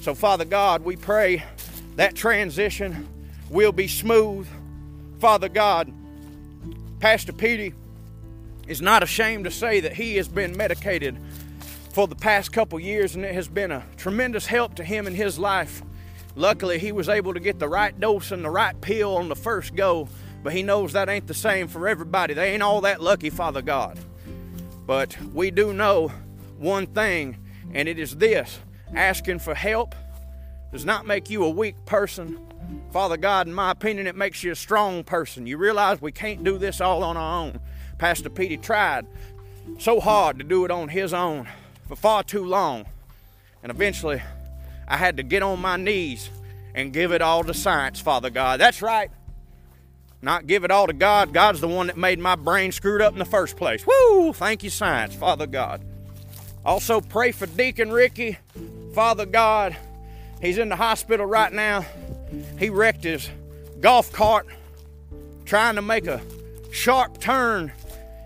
So 0.00 0.14
Father 0.14 0.44
God, 0.44 0.84
we 0.84 0.96
pray 0.96 1.44
that 1.96 2.14
transition 2.14 3.08
will 3.50 3.72
be 3.72 3.88
smooth. 3.88 4.46
Father 5.18 5.48
God, 5.48 5.92
Pastor 7.00 7.32
Petey 7.32 7.74
is 8.66 8.80
not 8.82 9.02
ashamed 9.02 9.44
to 9.44 9.50
say 9.50 9.80
that 9.80 9.94
he 9.94 10.16
has 10.16 10.28
been 10.28 10.56
medicated 10.56 11.16
for 11.92 12.06
the 12.06 12.14
past 12.14 12.52
couple 12.52 12.78
years 12.78 13.16
and 13.16 13.24
it 13.24 13.34
has 13.34 13.48
been 13.48 13.72
a 13.72 13.82
tremendous 13.96 14.46
help 14.46 14.74
to 14.76 14.84
him 14.84 15.06
in 15.06 15.14
his 15.14 15.38
life. 15.38 15.82
Luckily, 16.36 16.78
he 16.78 16.92
was 16.92 17.08
able 17.08 17.34
to 17.34 17.40
get 17.40 17.58
the 17.58 17.68
right 17.68 17.98
dose 17.98 18.30
and 18.30 18.44
the 18.44 18.50
right 18.50 18.80
pill 18.80 19.16
on 19.16 19.28
the 19.28 19.36
first 19.36 19.74
go, 19.74 20.08
but 20.42 20.52
he 20.52 20.62
knows 20.62 20.92
that 20.92 21.08
ain't 21.08 21.26
the 21.26 21.34
same 21.34 21.68
for 21.68 21.88
everybody. 21.88 22.34
They 22.34 22.52
ain't 22.52 22.62
all 22.62 22.80
that 22.82 23.00
lucky, 23.00 23.30
Father 23.30 23.62
God. 23.62 23.98
But 24.86 25.16
we 25.34 25.50
do 25.50 25.72
know 25.72 26.12
one 26.58 26.86
thing, 26.86 27.38
and 27.74 27.88
it 27.88 27.98
is 27.98 28.16
this 28.16 28.58
asking 28.94 29.40
for 29.40 29.54
help 29.54 29.94
does 30.72 30.84
not 30.84 31.06
make 31.06 31.28
you 31.28 31.44
a 31.44 31.50
weak 31.50 31.76
person. 31.86 32.38
Father 32.92 33.16
God, 33.16 33.46
in 33.46 33.54
my 33.54 33.70
opinion, 33.70 34.06
it 34.06 34.16
makes 34.16 34.42
you 34.42 34.52
a 34.52 34.56
strong 34.56 35.04
person. 35.04 35.46
You 35.46 35.58
realize 35.58 36.00
we 36.00 36.12
can't 36.12 36.44
do 36.44 36.58
this 36.58 36.80
all 36.80 37.02
on 37.02 37.16
our 37.16 37.42
own. 37.42 37.60
Pastor 37.98 38.30
Petey 38.30 38.56
tried 38.56 39.06
so 39.78 40.00
hard 40.00 40.38
to 40.38 40.44
do 40.44 40.64
it 40.64 40.70
on 40.70 40.88
his 40.88 41.12
own 41.12 41.48
for 41.86 41.96
far 41.96 42.22
too 42.22 42.44
long. 42.44 42.86
And 43.62 43.70
eventually, 43.70 44.22
I 44.88 44.96
had 44.96 45.18
to 45.18 45.22
get 45.22 45.42
on 45.42 45.60
my 45.60 45.76
knees 45.76 46.30
and 46.74 46.92
give 46.92 47.12
it 47.12 47.20
all 47.20 47.44
to 47.44 47.52
science, 47.52 48.00
Father 48.00 48.30
God. 48.30 48.58
That's 48.58 48.80
right. 48.80 49.10
Not 50.22 50.46
give 50.46 50.64
it 50.64 50.70
all 50.70 50.86
to 50.86 50.92
God. 50.92 51.32
God's 51.32 51.60
the 51.60 51.68
one 51.68 51.86
that 51.88 51.96
made 51.96 52.18
my 52.18 52.34
brain 52.34 52.72
screwed 52.72 53.02
up 53.02 53.12
in 53.12 53.18
the 53.18 53.24
first 53.24 53.56
place. 53.56 53.86
Woo! 53.86 54.32
Thank 54.32 54.64
you, 54.64 54.70
science, 54.70 55.14
Father 55.14 55.46
God. 55.46 55.84
Also, 56.64 57.00
pray 57.00 57.30
for 57.30 57.46
Deacon 57.46 57.92
Ricky. 57.92 58.38
Father 58.94 59.26
God, 59.26 59.76
he's 60.40 60.58
in 60.58 60.70
the 60.70 60.76
hospital 60.76 61.26
right 61.26 61.52
now. 61.52 61.84
He 62.58 62.70
wrecked 62.70 63.04
his 63.04 63.28
golf 63.80 64.10
cart 64.10 64.46
trying 65.44 65.76
to 65.76 65.82
make 65.82 66.06
a 66.06 66.20
sharp 66.72 67.20
turn 67.20 67.72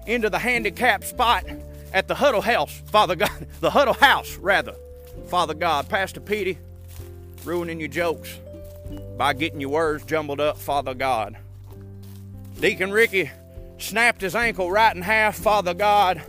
into 0.06 0.30
the 0.30 0.38
handicapped 0.38 1.04
spot 1.04 1.44
at 1.92 2.08
the 2.08 2.14
Huddle 2.14 2.40
House, 2.40 2.82
Father 2.86 3.16
God, 3.16 3.46
the 3.60 3.70
Huddle 3.70 3.94
House, 3.94 4.36
rather. 4.36 4.74
Father 5.26 5.54
God, 5.54 5.88
Pastor 5.88 6.20
Petey, 6.20 6.58
ruining 7.44 7.80
your 7.80 7.88
jokes 7.88 8.38
by 9.16 9.32
getting 9.32 9.60
your 9.60 9.70
words 9.70 10.04
jumbled 10.04 10.40
up, 10.40 10.58
Father 10.58 10.94
God. 10.94 11.36
Deacon 12.60 12.92
Ricky 12.92 13.30
snapped 13.78 14.20
his 14.20 14.34
ankle 14.34 14.70
right 14.70 14.94
in 14.94 15.02
half, 15.02 15.36
Father 15.36 15.74
God, 15.74 16.22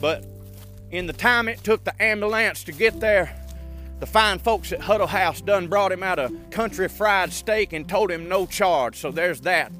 but 0.00 0.24
in 0.90 1.06
the 1.06 1.12
time 1.12 1.48
it 1.48 1.62
took 1.64 1.84
the 1.84 2.02
ambulance 2.02 2.64
to 2.64 2.72
get 2.72 3.00
there, 3.00 3.36
the 4.00 4.06
fine 4.06 4.38
folks 4.38 4.72
at 4.72 4.80
Huddle 4.80 5.06
House 5.06 5.40
done 5.40 5.68
brought 5.68 5.92
him 5.92 6.02
out 6.02 6.18
a 6.18 6.32
country 6.50 6.88
fried 6.88 7.32
steak 7.32 7.72
and 7.72 7.88
told 7.88 8.10
him 8.10 8.28
no 8.28 8.46
charge. 8.46 8.96
So 8.96 9.10
there's 9.10 9.42
that. 9.42 9.72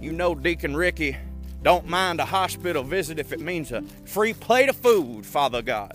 You 0.00 0.12
know, 0.12 0.34
Deacon 0.34 0.76
Ricky 0.76 1.16
don't 1.62 1.86
mind 1.86 2.20
a 2.20 2.24
hospital 2.24 2.82
visit 2.82 3.18
if 3.18 3.32
it 3.32 3.40
means 3.40 3.72
a 3.72 3.82
free 4.06 4.32
plate 4.32 4.68
of 4.68 4.76
food, 4.76 5.26
Father 5.26 5.60
God. 5.60 5.92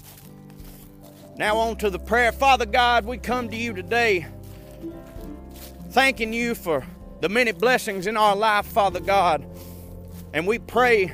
Now, 1.35 1.57
on 1.57 1.77
to 1.77 1.89
the 1.89 1.97
prayer. 1.97 2.31
Father 2.31 2.67
God, 2.67 3.05
we 3.05 3.17
come 3.17 3.49
to 3.49 3.57
you 3.57 3.73
today 3.73 4.27
thanking 5.89 6.31
you 6.31 6.53
for 6.53 6.85
the 7.21 7.29
many 7.29 7.51
blessings 7.51 8.05
in 8.05 8.17
our 8.17 8.35
life, 8.35 8.67
Father 8.67 8.99
God. 8.99 9.43
And 10.31 10.45
we 10.45 10.59
pray 10.59 11.11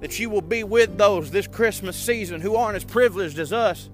that 0.00 0.18
you 0.18 0.30
will 0.30 0.42
be 0.42 0.64
with 0.64 0.98
those 0.98 1.30
this 1.30 1.46
Christmas 1.46 1.96
season 1.96 2.40
who 2.40 2.56
aren't 2.56 2.74
as 2.74 2.84
privileged 2.84 3.38
as 3.38 3.52
us. 3.52 3.88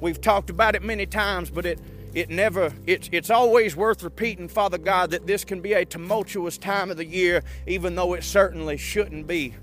We've 0.00 0.20
talked 0.20 0.50
about 0.50 0.74
it 0.74 0.82
many 0.82 1.06
times, 1.06 1.48
but 1.48 1.64
it 1.64 1.78
it 2.12 2.28
never 2.28 2.74
it's 2.86 3.08
it's 3.12 3.30
always 3.30 3.74
worth 3.74 4.02
repeating 4.02 4.46
father 4.46 4.76
god 4.76 5.12
that 5.12 5.26
this 5.26 5.46
can 5.46 5.62
be 5.62 5.72
a 5.72 5.82
tumultuous 5.82 6.58
time 6.58 6.90
of 6.90 6.98
the 6.98 7.06
year 7.06 7.42
even 7.66 7.94
though 7.94 8.12
it 8.12 8.22
certainly 8.22 8.76
shouldn't 8.76 9.26
be 9.26 9.54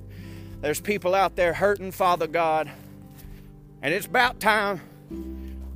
there's 0.62 0.82
people 0.82 1.14
out 1.14 1.36
there 1.36 1.54
hurting 1.54 1.92
father 1.92 2.26
god 2.26 2.68
and 3.84 3.94
it's 3.94 4.08
about 4.08 4.40
time 4.40 4.82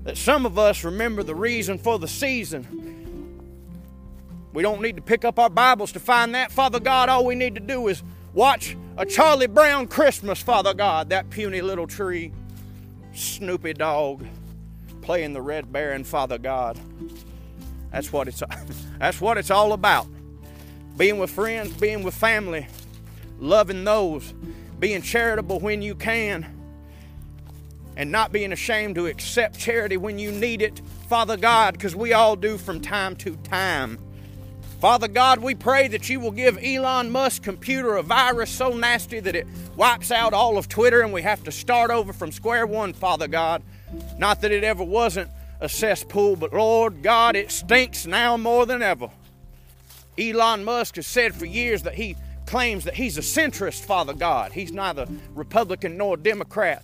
that 0.03 0.17
some 0.17 0.45
of 0.45 0.59
us 0.59 0.83
remember 0.83 1.23
the 1.23 1.35
reason 1.35 1.77
for 1.77 1.97
the 1.97 2.07
season. 2.07 2.67
We 4.53 4.61
don't 4.61 4.81
need 4.81 4.97
to 4.97 5.01
pick 5.01 5.25
up 5.25 5.39
our 5.39 5.49
bibles 5.49 5.91
to 5.93 5.99
find 5.99 6.35
that. 6.35 6.51
Father 6.51 6.79
god 6.79 7.09
all 7.09 7.25
we 7.25 7.35
need 7.35 7.55
to 7.55 7.61
do 7.61 7.87
is 7.87 8.03
watch 8.33 8.75
a 8.97 9.05
charlie 9.05 9.47
brown 9.47 9.87
christmas 9.87 10.41
father 10.41 10.73
god. 10.73 11.09
That 11.09 11.29
puny 11.29 11.61
little 11.61 11.87
tree 11.87 12.31
snoopy 13.13 13.73
dog 13.73 14.25
playing 15.01 15.33
the 15.33 15.41
red 15.41 15.71
baron 15.71 16.03
father 16.03 16.37
god. 16.37 16.79
That's 17.91 18.11
what 18.11 18.27
it's 18.27 18.43
that's 18.99 19.19
what 19.19 19.37
it's 19.37 19.51
all 19.51 19.73
about. 19.73 20.07
Being 20.97 21.17
with 21.17 21.31
friends 21.31 21.71
being 21.73 22.03
with 22.03 22.13
family 22.13 22.67
loving 23.39 23.83
those 23.83 24.33
being 24.79 25.01
charitable 25.01 25.59
when 25.59 25.81
you 25.81 25.95
can 25.95 26.45
and 27.95 28.11
not 28.11 28.31
being 28.31 28.51
ashamed 28.51 28.95
to 28.95 29.07
accept 29.07 29.57
charity 29.57 29.97
when 29.97 30.19
you 30.19 30.31
need 30.31 30.61
it 30.61 30.81
father 31.07 31.37
god 31.37 31.73
because 31.73 31.95
we 31.95 32.13
all 32.13 32.35
do 32.35 32.57
from 32.57 32.79
time 32.81 33.15
to 33.15 33.35
time 33.37 33.97
Father 34.83 35.07
God, 35.07 35.39
we 35.39 35.55
pray 35.55 35.87
that 35.87 36.09
you 36.09 36.19
will 36.19 36.31
give 36.31 36.61
Elon 36.61 37.09
Musk's 37.09 37.39
computer 37.39 37.95
a 37.95 38.03
virus 38.03 38.49
so 38.49 38.71
nasty 38.71 39.21
that 39.21 39.33
it 39.33 39.47
wipes 39.77 40.11
out 40.11 40.33
all 40.33 40.57
of 40.57 40.67
Twitter 40.67 40.99
and 40.99 41.13
we 41.13 41.21
have 41.21 41.41
to 41.45 41.53
start 41.53 41.89
over 41.89 42.11
from 42.11 42.33
square 42.33 42.67
one, 42.67 42.91
Father 42.91 43.29
God. 43.29 43.63
Not 44.17 44.41
that 44.41 44.51
it 44.51 44.65
ever 44.65 44.83
wasn't 44.83 45.31
a 45.61 45.69
cesspool, 45.69 46.35
but 46.35 46.51
Lord 46.51 47.01
God, 47.01 47.37
it 47.37 47.49
stinks 47.49 48.05
now 48.05 48.35
more 48.35 48.65
than 48.65 48.81
ever. 48.81 49.09
Elon 50.17 50.65
Musk 50.65 50.97
has 50.97 51.07
said 51.07 51.33
for 51.33 51.45
years 51.45 51.83
that 51.83 51.93
he 51.93 52.17
claims 52.45 52.83
that 52.83 52.95
he's 52.95 53.17
a 53.17 53.21
centrist, 53.21 53.85
Father 53.85 54.13
God. 54.13 54.51
He's 54.51 54.73
neither 54.73 55.07
Republican 55.33 55.95
nor 55.95 56.17
Democrat. 56.17 56.83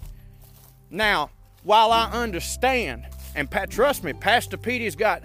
Now, 0.89 1.29
while 1.63 1.91
I 1.91 2.10
understand, 2.12 3.05
and 3.36 3.50
trust 3.69 4.03
me, 4.03 4.13
Pastor 4.13 4.58
Petey's 4.58 4.96
got 4.96 5.24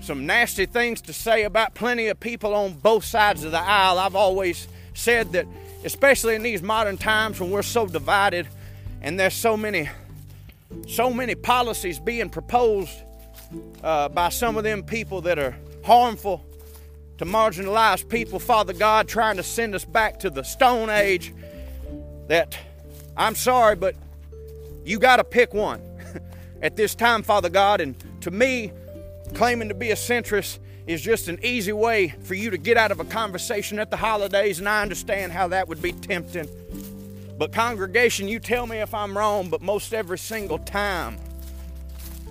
some 0.00 0.26
nasty 0.26 0.66
things 0.66 1.00
to 1.02 1.12
say 1.12 1.42
about 1.42 1.74
plenty 1.74 2.08
of 2.08 2.18
people 2.18 2.54
on 2.54 2.72
both 2.74 3.04
sides 3.04 3.44
of 3.44 3.52
the 3.52 3.60
aisle. 3.60 3.98
I've 3.98 4.16
always 4.16 4.68
said 4.94 5.32
that, 5.32 5.46
especially 5.84 6.34
in 6.34 6.42
these 6.42 6.62
modern 6.62 6.96
times 6.96 7.40
when 7.40 7.50
we're 7.50 7.62
so 7.62 7.86
divided 7.86 8.48
and 9.02 9.18
there's 9.18 9.34
so 9.34 9.56
many 9.56 9.88
so 10.86 11.10
many 11.10 11.34
policies 11.34 11.98
being 11.98 12.28
proposed 12.28 12.90
uh, 13.82 14.08
by 14.10 14.28
some 14.28 14.56
of 14.56 14.64
them 14.64 14.82
people 14.82 15.22
that 15.22 15.38
are 15.38 15.56
harmful 15.82 16.44
to 17.16 17.24
marginalized 17.24 18.08
people, 18.08 18.38
Father 18.38 18.72
God, 18.72 19.08
trying 19.08 19.36
to 19.38 19.42
send 19.42 19.74
us 19.74 19.84
back 19.84 20.20
to 20.20 20.30
the 20.30 20.42
Stone 20.42 20.90
Age. 20.90 21.34
That 22.28 22.58
I'm 23.16 23.34
sorry, 23.34 23.76
but 23.76 23.94
you 24.88 24.98
got 24.98 25.16
to 25.16 25.24
pick 25.24 25.52
one 25.52 25.82
at 26.62 26.76
this 26.76 26.94
time, 26.94 27.22
Father 27.22 27.50
God. 27.50 27.80
And 27.80 27.94
to 28.22 28.30
me, 28.30 28.72
claiming 29.34 29.68
to 29.68 29.74
be 29.74 29.90
a 29.90 29.94
centrist 29.94 30.58
is 30.86 31.02
just 31.02 31.28
an 31.28 31.38
easy 31.42 31.72
way 31.72 32.14
for 32.22 32.34
you 32.34 32.48
to 32.50 32.56
get 32.56 32.78
out 32.78 32.90
of 32.90 32.98
a 32.98 33.04
conversation 33.04 33.78
at 33.78 33.90
the 33.90 33.96
holidays, 33.98 34.58
and 34.58 34.66
I 34.66 34.80
understand 34.80 35.32
how 35.32 35.48
that 35.48 35.68
would 35.68 35.82
be 35.82 35.92
tempting. 35.92 36.48
But, 37.36 37.52
congregation, 37.52 38.26
you 38.26 38.40
tell 38.40 38.66
me 38.66 38.78
if 38.78 38.94
I'm 38.94 39.16
wrong, 39.16 39.50
but 39.50 39.60
most 39.60 39.92
every 39.92 40.18
single 40.18 40.58
time 40.58 41.18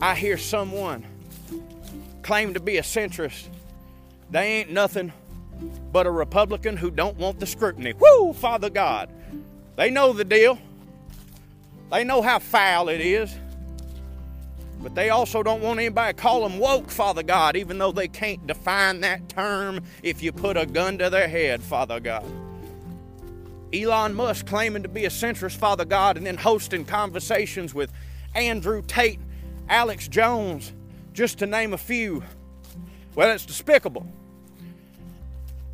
I 0.01 0.15
hear 0.15 0.37
someone 0.37 1.05
claim 2.23 2.55
to 2.55 2.59
be 2.59 2.77
a 2.77 2.81
centrist, 2.81 3.47
they 4.31 4.59
ain't 4.59 4.71
nothing 4.71 5.13
but 5.91 6.07
a 6.07 6.11
Republican 6.11 6.75
who 6.75 6.89
don't 6.89 7.17
want 7.17 7.39
the 7.39 7.45
scrutiny. 7.45 7.93
Whoo, 7.93 8.33
Father 8.33 8.71
God. 8.71 9.09
They 9.75 9.91
know 9.91 10.11
the 10.11 10.25
deal. 10.25 10.57
They 11.91 12.03
know 12.03 12.21
how 12.21 12.39
foul 12.39 12.89
it 12.89 13.01
is. 13.01 13.35
But 14.81 14.93
they 14.93 15.09
also 15.09 15.41
don't 15.41 15.61
want 15.61 15.79
anybody 15.79 16.13
to 16.13 16.21
call 16.21 16.47
them 16.47 16.59
woke, 16.59 16.89
Father 16.91 17.23
God, 17.23 17.55
even 17.55 17.77
though 17.77 17.91
they 17.91 18.07
can't 18.07 18.45
define 18.45 19.01
that 19.01 19.27
term 19.29 19.81
if 20.03 20.21
you 20.21 20.31
put 20.31 20.55
a 20.55 20.65
gun 20.65 20.99
to 20.99 21.09
their 21.09 21.27
head, 21.27 21.61
Father 21.61 21.99
God. 21.99 22.25
Elon 23.73 24.13
Musk 24.13 24.45
claiming 24.45 24.83
to 24.83 24.89
be 24.89 25.05
a 25.05 25.09
centrist 25.09 25.57
Father 25.57 25.83
God 25.83 26.15
and 26.17 26.25
then 26.25 26.37
hosting 26.37 26.85
conversations 26.85 27.73
with 27.73 27.91
Andrew 28.35 28.81
Tate, 28.85 29.19
Alex 29.67 30.07
Jones, 30.07 30.71
just 31.13 31.39
to 31.39 31.47
name 31.47 31.73
a 31.73 31.77
few. 31.77 32.23
Well, 33.15 33.31
it's 33.31 33.45
despicable. 33.45 34.07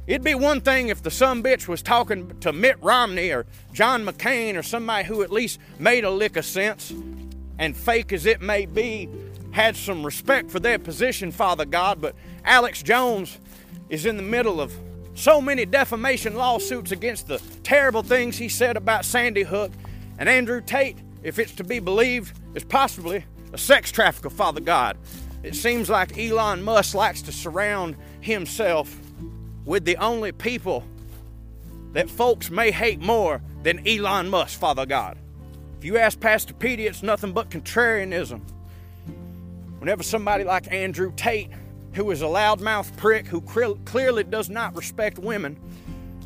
It'd 0.06 0.24
be 0.24 0.36
one 0.36 0.60
thing 0.60 0.90
if 0.90 1.02
the 1.02 1.10
some 1.10 1.42
bitch 1.42 1.70
was 1.70 1.82
talking 1.82 2.38
to 2.42 2.52
Mitt 2.52 2.76
Romney 2.82 3.32
or 3.32 3.46
John 3.72 4.04
McCain 4.06 4.58
or 4.58 4.64
somebody 4.64 5.08
who 5.08 5.22
at 5.22 5.32
least 5.32 5.60
made 5.80 6.04
a 6.04 6.12
lick 6.12 6.36
of 6.36 6.44
sense 6.44 6.94
and 7.58 7.76
fake 7.76 8.12
as 8.12 8.26
it 8.26 8.42
may 8.42 8.66
be, 8.66 9.08
had 9.52 9.78
some 9.78 10.06
respect 10.06 10.52
for 10.52 10.60
their 10.60 10.78
position, 10.78 11.32
Father 11.32 11.64
God. 11.64 12.02
But 12.02 12.16
Alex 12.44 12.84
Jones 12.84 13.40
is 13.90 14.06
in 14.06 14.18
the 14.18 14.24
middle 14.24 14.60
of 14.60 14.74
so 15.16 15.40
many 15.40 15.66
defamation 15.66 16.36
lawsuits 16.36 16.92
against 16.92 17.28
the 17.28 17.42
terrible 17.64 18.04
things 18.04 18.38
he 18.38 18.50
said 18.50 18.76
about 18.76 19.06
Sandy 19.06 19.44
Hook. 19.44 19.72
And 20.20 20.28
Andrew 20.28 20.60
Tate, 20.60 20.98
if 21.24 21.40
it's 21.40 21.54
to 21.56 21.64
be 21.64 21.80
believed, 21.80 22.38
is 22.56 22.66
possibly 22.66 23.24
a 23.54 23.58
sex 23.58 23.90
trafficker, 23.90 24.30
Father 24.30 24.60
God. 24.60 24.98
It 25.44 25.56
seems 25.56 25.90
like 25.90 26.18
Elon 26.18 26.62
Musk 26.62 26.94
likes 26.94 27.22
to 27.22 27.32
surround 27.32 27.96
himself 28.20 29.00
with 29.65 29.86
the 29.86 29.98
only 29.98 30.32
people 30.32 30.84
that 31.93 32.10
folks 32.10 32.50
may 32.50 32.72
hate 32.72 33.00
more 33.00 33.41
than 33.62 33.88
Elon 33.88 34.29
Musk, 34.29 34.60
Father 34.60 34.86
God. 34.86 35.17
If 35.77 35.86
you 35.86 35.98
ask 35.98 36.20
Pastor 36.20 36.53
Petey, 36.53 36.88
it's 36.88 37.03
nothing 37.03 37.34
but 37.34 37.50
contrarianism. 37.50 38.41
Whenever 39.79 40.03
somebody 40.03 40.43
like 40.43 40.72
Andrew 40.72 41.12
Tate, 41.15 41.50
who 41.93 42.10
is 42.12 42.22
a 42.22 42.25
loudmouth 42.25 42.96
prick 42.98 43.27
who 43.27 43.41
clearly 43.41 44.24
does 44.24 44.50
not 44.50 44.75
respect 44.75 45.20
women, 45.20 45.60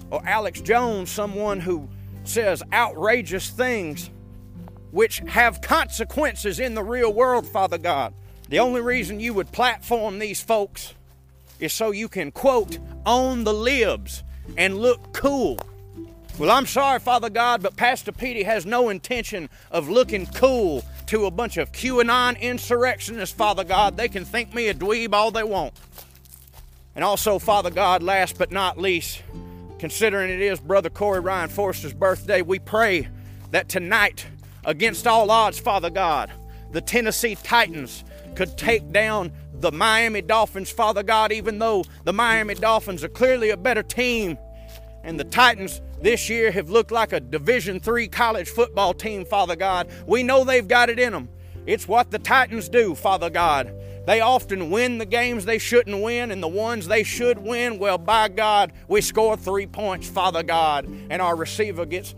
or 0.09 0.21
Alex 0.25 0.61
Jones, 0.61 1.11
someone 1.11 1.59
who 1.59 1.89
says 2.23 2.63
outrageous 2.71 3.49
things 3.49 4.09
which 4.91 5.19
have 5.19 5.61
consequences 5.61 6.59
in 6.59 6.75
the 6.75 6.83
real 6.83 7.11
world, 7.11 7.45
Father 7.45 7.77
God. 7.77 8.13
The 8.49 8.59
only 8.59 8.79
reason 8.79 9.19
you 9.19 9.33
would 9.33 9.51
platform 9.51 10.19
these 10.19 10.41
folks 10.41 10.93
is 11.59 11.73
so 11.73 11.91
you 11.91 12.07
can, 12.07 12.31
quote, 12.31 12.79
own 13.05 13.43
the 13.43 13.53
libs 13.53 14.23
and 14.57 14.77
look 14.77 15.13
cool. 15.13 15.57
Well, 16.37 16.51
I'm 16.51 16.67
sorry, 16.67 16.99
Father 16.99 17.29
God, 17.29 17.63
but 17.63 17.75
Pastor 17.75 18.11
Petey 18.11 18.43
has 18.43 18.65
no 18.65 18.89
intention 18.89 19.49
of 19.71 19.89
looking 19.89 20.27
cool 20.27 20.85
to 21.07 21.25
a 21.25 21.31
bunch 21.31 21.57
of 21.57 21.71
QAnon 21.71 22.39
insurrectionists, 22.39 23.35
Father 23.35 23.63
God. 23.63 23.97
They 23.97 24.07
can 24.07 24.23
think 24.23 24.53
me 24.53 24.67
a 24.67 24.73
dweeb 24.73 25.13
all 25.13 25.31
they 25.31 25.43
want. 25.43 25.73
And 26.95 27.03
also, 27.03 27.39
Father 27.39 27.71
God, 27.71 28.03
last 28.03 28.37
but 28.37 28.51
not 28.51 28.77
least, 28.77 29.23
considering 29.79 30.29
it 30.29 30.41
is 30.41 30.59
Brother 30.59 30.89
Corey 30.89 31.19
Ryan 31.19 31.49
Forrester's 31.49 31.93
birthday, 31.93 32.41
we 32.41 32.59
pray 32.59 33.07
that 33.51 33.69
tonight, 33.69 34.27
against 34.65 35.07
all 35.07 35.31
odds, 35.31 35.59
Father 35.59 35.89
God, 35.89 36.31
the 36.71 36.81
Tennessee 36.81 37.35
Titans 37.35 38.03
could 38.35 38.57
take 38.57 38.91
down 38.91 39.31
the 39.59 39.71
Miami 39.71 40.21
Dolphins, 40.21 40.69
Father 40.69 41.03
God, 41.03 41.31
even 41.31 41.59
though 41.59 41.83
the 42.03 42.13
Miami 42.13 42.53
Dolphins 42.55 43.03
are 43.03 43.09
clearly 43.09 43.49
a 43.49 43.57
better 43.57 43.83
team 43.83 44.37
and 45.03 45.19
the 45.19 45.23
Titans 45.23 45.81
this 46.01 46.29
year 46.29 46.51
have 46.51 46.69
looked 46.69 46.91
like 46.91 47.13
a 47.13 47.19
Division 47.19 47.79
Three 47.79 48.07
college 48.07 48.49
football 48.49 48.93
team, 48.93 49.25
Father 49.25 49.55
God. 49.55 49.89
We 50.05 50.21
know 50.21 50.43
they've 50.43 50.67
got 50.67 50.89
it 50.89 50.99
in 50.99 51.13
them. 51.13 51.29
It's 51.65 51.87
what 51.87 52.11
the 52.11 52.19
Titans 52.19 52.69
do, 52.69 52.93
Father 52.93 53.29
God. 53.29 53.73
They 54.05 54.21
often 54.21 54.69
win 54.69 54.99
the 54.99 55.05
games 55.05 55.43
they 55.43 55.57
shouldn't 55.57 56.01
win, 56.01 56.31
and 56.31 56.41
the 56.41 56.47
ones 56.47 56.87
they 56.87 57.03
should 57.03 57.37
win, 57.39 57.77
well, 57.77 57.97
by 57.97 58.29
God, 58.29 58.71
we 58.87 59.01
score 59.01 59.35
three 59.35 59.67
points, 59.67 60.07
Father 60.07 60.43
God, 60.43 60.85
and 61.09 61.21
our 61.21 61.35
receiver 61.35 61.85
gets 61.85 62.15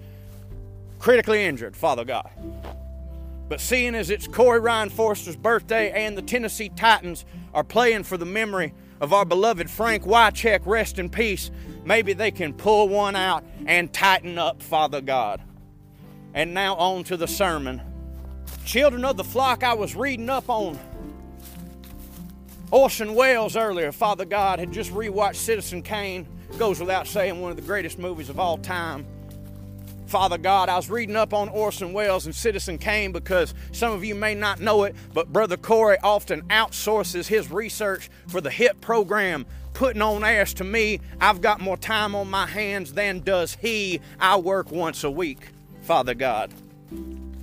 critically 1.00 1.46
injured, 1.46 1.76
Father 1.76 2.06
God. 2.06 2.30
But 3.50 3.60
seeing 3.60 3.96
as 3.96 4.12
it's 4.12 4.28
Corey 4.28 4.60
Ryan 4.60 4.92
Forrester's 4.92 5.36
birthday 5.36 6.06
and 6.06 6.16
the 6.16 6.22
Tennessee 6.22 6.70
Titans 6.70 7.26
are 7.52 7.64
playing 7.64 8.04
for 8.04 8.16
the 8.16 8.26
memory 8.26 8.74
of 9.02 9.12
our 9.12 9.26
beloved 9.26 9.70
Frank 9.72 10.04
Wycheck, 10.04 10.62
rest 10.66 11.00
in 11.00 11.10
peace, 11.10 11.50
maybe 11.84 12.14
they 12.14 12.30
can 12.30 12.54
pull 12.54 12.88
one 12.88 13.16
out 13.16 13.44
and 13.66 13.92
tighten 13.92 14.38
up, 14.38 14.62
Father 14.62 15.02
God. 15.02 15.42
And 16.36 16.54
now 16.54 16.76
on 16.76 17.04
to 17.06 17.18
the 17.18 17.28
sermon. 17.28 17.82
Children 18.66 19.04
of 19.04 19.18
the 19.18 19.24
flock, 19.24 19.64
I 19.64 19.74
was 19.74 19.96
reading 19.96 20.30
up 20.30 20.48
on 20.48 20.78
Orson 22.70 23.16
Welles 23.16 23.56
earlier. 23.56 23.92
Father 23.92 24.26
God 24.26 24.60
had 24.60 24.72
just 24.72 24.92
rewatched 24.92 25.38
Citizen 25.38 25.82
Kane. 25.82 26.28
Goes 26.60 26.80
without 26.80 27.08
saying, 27.08 27.42
one 27.42 27.50
of 27.50 27.58
the 27.58 27.64
greatest 27.64 27.98
movies 27.98 28.30
of 28.30 28.40
all 28.40 28.60
time. 28.60 29.08
Father 30.10 30.40
God, 30.40 30.70
I 30.70 30.76
was 30.76 30.90
reading 30.90 31.16
up 31.16 31.36
on 31.36 31.50
Orson 31.50 31.94
Welles 31.94 32.26
and 32.26 32.34
Citizen 32.34 32.80
Kane 32.80 33.12
because 33.12 33.54
some 33.72 33.94
of 33.94 34.04
you 34.04 34.16
may 34.16 34.34
not 34.34 34.60
know 34.60 34.86
it, 34.86 34.96
but 35.14 35.32
Brother 35.32 35.56
Corey 35.56 36.00
often 36.02 36.42
outsources 36.48 37.28
his 37.28 37.52
research 37.52 38.10
for 38.28 38.42
the 38.42 38.50
HIT 38.50 38.82
program, 38.82 39.46
putting 39.74 40.02
on 40.02 40.24
airs 40.24 40.56
to 40.56 40.64
me. 40.64 41.00
I've 41.22 41.42
got 41.42 41.62
more 41.62 41.78
time 41.78 42.16
on 42.16 42.28
my 42.28 42.48
hands 42.48 42.94
than 42.94 43.20
does 43.20 43.54
he. 43.62 44.02
I 44.20 44.38
work 44.38 44.72
once 44.72 45.04
a 45.04 45.12
week, 45.12 45.50
Father 45.84 46.16
God. 46.16 46.52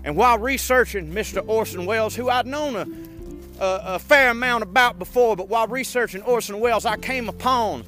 And 0.03 0.17
while 0.17 0.39
researching 0.39 1.13
Mr. 1.13 1.47
Orson 1.47 1.87
Welles, 1.87 2.17
who 2.17 2.29
I'd 2.29 2.49
known 2.49 2.75
a, 2.75 3.65
a, 3.65 3.83
a 3.95 3.99
fair 4.01 4.31
amount 4.31 4.65
about 4.65 4.99
before, 4.99 5.37
but 5.37 5.49
while 5.49 5.69
researching 5.69 6.21
Orson 6.23 6.59
Welles, 6.59 6.85
I 6.85 6.97
came 6.97 7.29
upon 7.29 7.85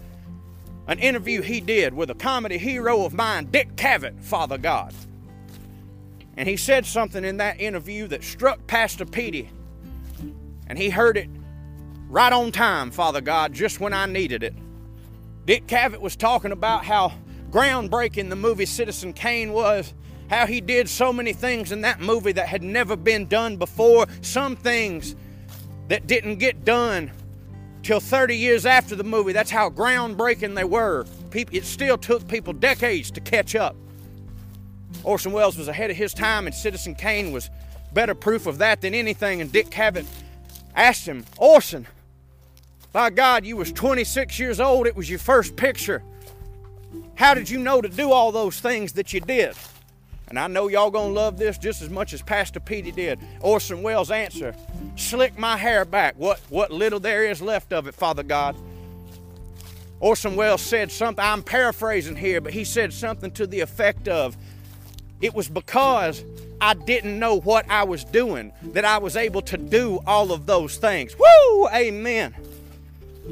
an 0.88 0.98
interview 0.98 1.42
he 1.42 1.60
did 1.60 1.92
with 1.92 2.10
a 2.10 2.14
comedy 2.14 2.56
hero 2.56 3.04
of 3.04 3.12
mine, 3.12 3.44
Dick 3.50 3.76
Cavett, 3.76 4.20
Father 4.24 4.56
God. 4.56 4.94
And 6.36 6.48
he 6.48 6.56
said 6.56 6.86
something 6.86 7.24
in 7.24 7.36
that 7.36 7.60
interview 7.60 8.08
that 8.08 8.24
struck 8.24 8.66
Pastor 8.66 9.04
Petey. 9.04 9.50
And 10.66 10.78
he 10.78 10.88
heard 10.88 11.18
it 11.18 11.28
right 12.08 12.32
on 12.32 12.52
time, 12.52 12.90
Father 12.90 13.20
God, 13.20 13.52
just 13.52 13.80
when 13.80 13.92
I 13.92 14.06
needed 14.06 14.42
it. 14.42 14.54
Dick 15.44 15.66
Cavett 15.66 16.00
was 16.00 16.16
talking 16.16 16.52
about 16.52 16.84
how 16.84 17.12
groundbreaking 17.50 18.30
the 18.30 18.36
movie 18.36 18.66
Citizen 18.66 19.12
Kane 19.12 19.52
was, 19.52 19.92
how 20.30 20.46
he 20.46 20.60
did 20.60 20.88
so 20.88 21.12
many 21.12 21.32
things 21.32 21.70
in 21.70 21.82
that 21.82 22.00
movie 22.00 22.32
that 22.32 22.48
had 22.48 22.62
never 22.62 22.96
been 22.96 23.26
done 23.26 23.56
before, 23.56 24.06
some 24.22 24.56
things 24.56 25.16
that 25.88 26.06
didn't 26.06 26.36
get 26.36 26.64
done 26.64 27.10
till 27.82 28.00
30 28.00 28.36
years 28.36 28.66
after 28.66 28.94
the 28.96 29.04
movie. 29.04 29.32
That's 29.32 29.50
how 29.50 29.70
groundbreaking 29.70 30.54
they 30.54 30.64
were. 30.64 31.06
it 31.32 31.64
still 31.64 31.98
took 31.98 32.26
people 32.28 32.52
decades 32.52 33.10
to 33.12 33.20
catch 33.20 33.54
up. 33.54 33.76
Orson 35.04 35.32
Welles 35.32 35.56
was 35.56 35.68
ahead 35.68 35.90
of 35.90 35.96
his 35.96 36.14
time, 36.14 36.46
and 36.46 36.54
Citizen 36.54 36.94
Kane 36.94 37.32
was 37.32 37.50
better 37.92 38.14
proof 38.14 38.46
of 38.46 38.58
that 38.58 38.80
than 38.80 38.94
anything. 38.94 39.40
And 39.40 39.50
Dick 39.52 39.70
Cavett 39.70 40.06
asked 40.74 41.06
him, 41.06 41.24
Orson, 41.36 41.86
by 42.92 43.10
God, 43.10 43.44
you 43.44 43.56
was 43.56 43.70
26 43.72 44.38
years 44.38 44.60
old. 44.60 44.86
It 44.86 44.96
was 44.96 45.08
your 45.08 45.18
first 45.18 45.56
picture. 45.56 46.02
How 47.14 47.34
did 47.34 47.50
you 47.50 47.58
know 47.58 47.80
to 47.80 47.88
do 47.88 48.12
all 48.12 48.32
those 48.32 48.60
things 48.60 48.94
that 48.94 49.12
you 49.12 49.20
did? 49.20 49.54
And 50.28 50.38
I 50.38 50.46
know 50.46 50.68
y'all 50.68 50.90
gonna 50.90 51.12
love 51.12 51.38
this 51.38 51.56
just 51.56 51.80
as 51.80 51.88
much 51.88 52.12
as 52.12 52.20
Pastor 52.20 52.60
Petey 52.60 52.92
did. 52.92 53.18
Orson 53.40 53.82
Welles' 53.82 54.10
answer 54.10 54.54
slick 54.96 55.38
my 55.38 55.56
hair 55.56 55.84
back, 55.84 56.14
what, 56.18 56.40
what 56.48 56.70
little 56.70 57.00
there 57.00 57.24
is 57.24 57.40
left 57.40 57.72
of 57.72 57.86
it, 57.86 57.94
Father 57.94 58.22
God. 58.22 58.56
Orson 60.00 60.36
Welles 60.36 60.62
said 60.62 60.92
something, 60.92 61.24
I'm 61.24 61.42
paraphrasing 61.42 62.16
here, 62.16 62.40
but 62.40 62.52
he 62.52 62.64
said 62.64 62.92
something 62.92 63.30
to 63.32 63.46
the 63.46 63.60
effect 63.60 64.08
of, 64.08 64.36
It 65.20 65.34
was 65.34 65.48
because 65.48 66.22
I 66.60 66.74
didn't 66.74 67.18
know 67.18 67.40
what 67.40 67.68
I 67.70 67.84
was 67.84 68.04
doing 68.04 68.52
that 68.72 68.84
I 68.84 68.98
was 68.98 69.16
able 69.16 69.42
to 69.42 69.56
do 69.56 70.00
all 70.06 70.32
of 70.32 70.46
those 70.46 70.76
things. 70.76 71.16
Woo! 71.18 71.68
Amen. 71.68 72.34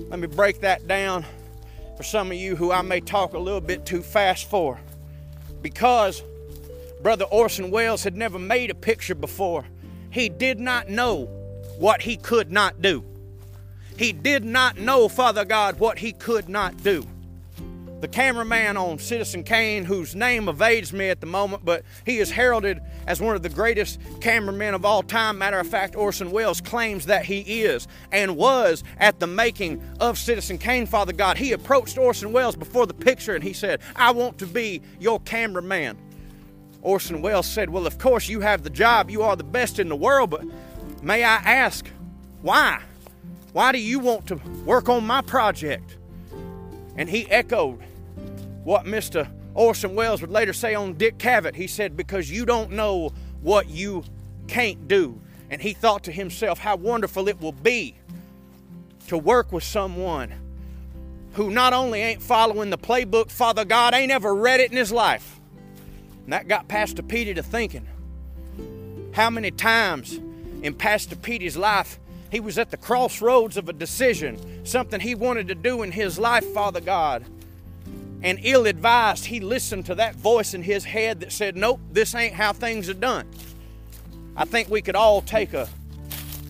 Let 0.09 0.19
me 0.19 0.27
break 0.27 0.61
that 0.61 0.87
down 0.87 1.25
for 1.97 2.03
some 2.03 2.31
of 2.31 2.37
you 2.37 2.57
who 2.57 2.73
I 2.73 2.83
may 2.83 3.01
talk 3.01 3.35
a 3.35 3.39
little 3.39 3.61
bit 3.61 3.87
too 3.87 4.03
fast 4.03 4.49
for. 4.49 4.79
Because 5.63 6.23
Brother 7.07 7.27
Orson 7.27 7.71
Welles 7.71 8.03
had 8.03 8.16
never 8.16 8.37
made 8.37 8.69
a 8.69 8.75
picture 8.75 9.14
before. 9.14 9.64
He 10.11 10.29
did 10.29 10.59
not 10.59 10.88
know 10.88 11.27
what 11.79 12.03
he 12.03 12.16
could 12.16 12.51
not 12.51 12.83
do. 12.83 13.05
He 13.97 14.12
did 14.12 14.45
not 14.45 14.77
know, 14.77 15.09
Father 15.09 15.45
God, 15.45 15.79
what 15.79 16.01
he 16.01 16.11
could 16.11 16.49
not 16.49 16.83
do. 16.83 17.07
The 18.01 18.09
cameraman 18.09 18.77
on 18.77 18.99
Citizen 18.99 19.45
Kane, 19.45 19.85
whose 19.85 20.16
name 20.16 20.49
evades 20.49 20.92
me 20.92 21.09
at 21.09 21.21
the 21.21 21.29
moment, 21.29 21.64
but 21.64 21.85
he 22.05 22.19
is 22.19 22.33
heralded 22.33 22.81
as 23.07 23.21
one 23.21 23.37
of 23.37 23.45
the 23.45 23.51
greatest 23.51 24.01
cameramen 24.21 24.75
of 24.75 24.85
all 24.85 25.05
time. 25.05 25.38
Matter 25.38 25.61
of 25.61 25.69
fact, 25.69 25.95
Orson 25.95 26.33
Welles 26.33 26.61
claims 26.61 27.07
that 27.07 27.25
he 27.25 27.62
is 27.62 27.87
and 28.11 28.37
was 28.37 28.83
at 28.99 29.21
the 29.21 29.29
making 29.29 29.81
of 30.01 30.19
Citizen 30.19 30.59
Kane, 30.59 30.87
Father 30.87 31.12
God. 31.12 31.38
He 31.38 31.53
approached 31.53 31.99
Orson 31.99 32.33
Welles 32.33 32.57
before 32.57 32.88
the 32.88 32.95
picture 32.95 33.37
and 33.37 33.45
he 33.45 33.53
said, 33.53 33.81
I 33.95 34.11
want 34.11 34.38
to 34.38 34.47
be 34.49 34.83
your 34.99 35.21
cameraman. 35.21 35.99
Orson 36.83 37.23
Welles 37.23 37.47
said, 37.47 37.71
Well, 37.71 37.87
of 37.87 37.99
course, 37.99 38.29
you 38.29 38.41
have 38.41 38.62
the 38.62 38.71
job. 38.71 39.11
You 39.11 39.23
are 39.23 39.37
the 39.37 39.45
best 39.45 39.79
in 39.79 39.89
the 39.89 39.97
world, 39.97 40.31
but 40.31 40.45
may 41.03 41.25
I 41.25 41.37
ask, 41.37 41.87
why? 42.43 42.81
Why 43.53 43.73
do 43.73 43.79
you 43.79 43.99
want 43.99 44.27
to 44.29 44.37
work 44.65 44.89
on 44.89 45.07
my 45.07 45.23
project? 45.23 45.97
And 46.97 47.09
he 47.09 47.31
echoed 47.31 47.83
what 48.65 48.85
Mr. 48.85 49.29
Orson 49.55 49.95
Welles 49.95 50.21
would 50.21 50.31
later 50.31 50.53
say 50.53 50.75
on 50.75 50.95
Dick 50.95 51.19
Cavett. 51.19 51.55
He 51.55 51.67
said, 51.67 51.97
Because 51.97 52.31
you 52.31 52.45
don't 52.45 52.73
know 52.73 53.12
what 53.41 53.69
you 53.69 54.05
can't 54.47 54.89
do. 54.89 55.21
And 55.51 55.62
he 55.62 55.73
thought 55.73 56.05
to 56.05 56.12
himself, 56.12 56.59
How 56.59 56.77
wonderful 56.77 57.29
it 57.29 57.41
will 57.41 57.53
be 57.53 57.97
to 59.09 59.17
work 59.17 59.53
with 59.53 59.65
someone 59.65 60.33
who 61.33 61.51
not 61.51 61.73
only 61.73 62.01
ain't 62.01 62.23
following 62.23 62.71
the 62.71 62.79
playbook, 62.79 63.31
Father 63.31 63.65
God, 63.65 63.95
ain't 63.95 64.11
ever 64.11 64.35
read 64.35 64.61
it 64.61 64.71
in 64.71 64.77
his 64.77 64.91
life. 64.91 65.36
And 66.27 66.33
that 66.33 66.49
got 66.49 66.67
Pastor 66.67 67.05
Petey 67.05 67.35
to 67.35 67.43
thinking. 67.45 67.87
How 69.12 69.31
many 69.31 69.53
times 69.53 70.19
in 70.61 70.75
Pastor 70.75 71.15
Petey's 71.15 71.57
life 71.57 72.01
he 72.33 72.41
was 72.41 72.59
at 72.59 72.73
the 72.73 72.77
crossroads 72.77 73.57
of 73.57 73.69
a 73.69 73.73
decision, 73.73 74.67
something 74.67 75.01
he 75.01 75.15
wanted 75.15 75.47
to 75.47 75.55
do 75.55 75.85
in 75.85 75.93
his 75.93 76.19
life, 76.19 76.45
Father 76.53 76.81
God. 76.81 77.25
And 78.25 78.41
ill 78.43 78.67
advised, 78.67 79.27
he 79.27 79.39
listened 79.39 79.87
to 79.87 79.95
that 79.95 80.17
voice 80.17 80.53
in 80.53 80.65
his 80.65 80.85
head 80.85 81.21
that 81.21 81.31
said, 81.31 81.57
Nope, 81.57 81.81
this 81.93 82.12
ain't 82.12 82.35
how 82.35 82.53
things 82.53 82.89
are 82.89 82.95
done. 82.95 83.29
I 84.37 84.47
think 84.47 84.69
we 84.69 84.83
could 84.83 84.97
all 84.97 85.23
take 85.23 85.55
a 85.55 85.69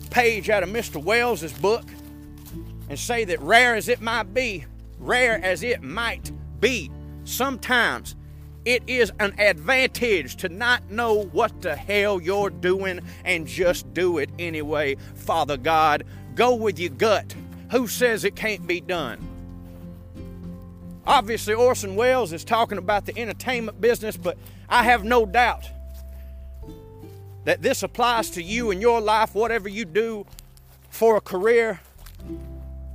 page 0.08 0.48
out 0.48 0.62
of 0.62 0.70
Mr. 0.70 1.02
Welles's 1.02 1.52
book 1.52 1.84
and 2.88 2.98
say 2.98 3.26
that 3.26 3.40
rare 3.40 3.74
as 3.74 3.90
it 3.90 4.00
might 4.00 4.32
be, 4.32 4.64
rare 4.98 5.38
as 5.44 5.62
it 5.62 5.82
might 5.82 6.30
be, 6.58 6.90
sometimes 7.24 8.16
it 8.66 8.82
is 8.88 9.12
an 9.20 9.32
advantage 9.38 10.36
to 10.36 10.48
not 10.48 10.90
know 10.90 11.22
what 11.26 11.62
the 11.62 11.76
hell 11.76 12.20
you're 12.20 12.50
doing 12.50 13.00
and 13.24 13.46
just 13.46 13.94
do 13.94 14.18
it 14.18 14.28
anyway. 14.40 14.96
Father 15.14 15.56
God, 15.56 16.04
go 16.34 16.54
with 16.56 16.78
your 16.78 16.90
gut. 16.90 17.34
Who 17.70 17.86
says 17.86 18.24
it 18.24 18.34
can't 18.34 18.66
be 18.66 18.80
done? 18.80 19.24
Obviously, 21.06 21.54
Orson 21.54 21.94
Welles 21.94 22.32
is 22.32 22.44
talking 22.44 22.78
about 22.78 23.06
the 23.06 23.16
entertainment 23.16 23.80
business, 23.80 24.16
but 24.16 24.36
I 24.68 24.82
have 24.82 25.04
no 25.04 25.24
doubt 25.24 25.64
that 27.44 27.62
this 27.62 27.84
applies 27.84 28.30
to 28.30 28.42
you 28.42 28.72
in 28.72 28.80
your 28.80 29.00
life, 29.00 29.32
whatever 29.32 29.68
you 29.68 29.84
do 29.84 30.26
for 30.90 31.16
a 31.16 31.20
career, 31.20 31.80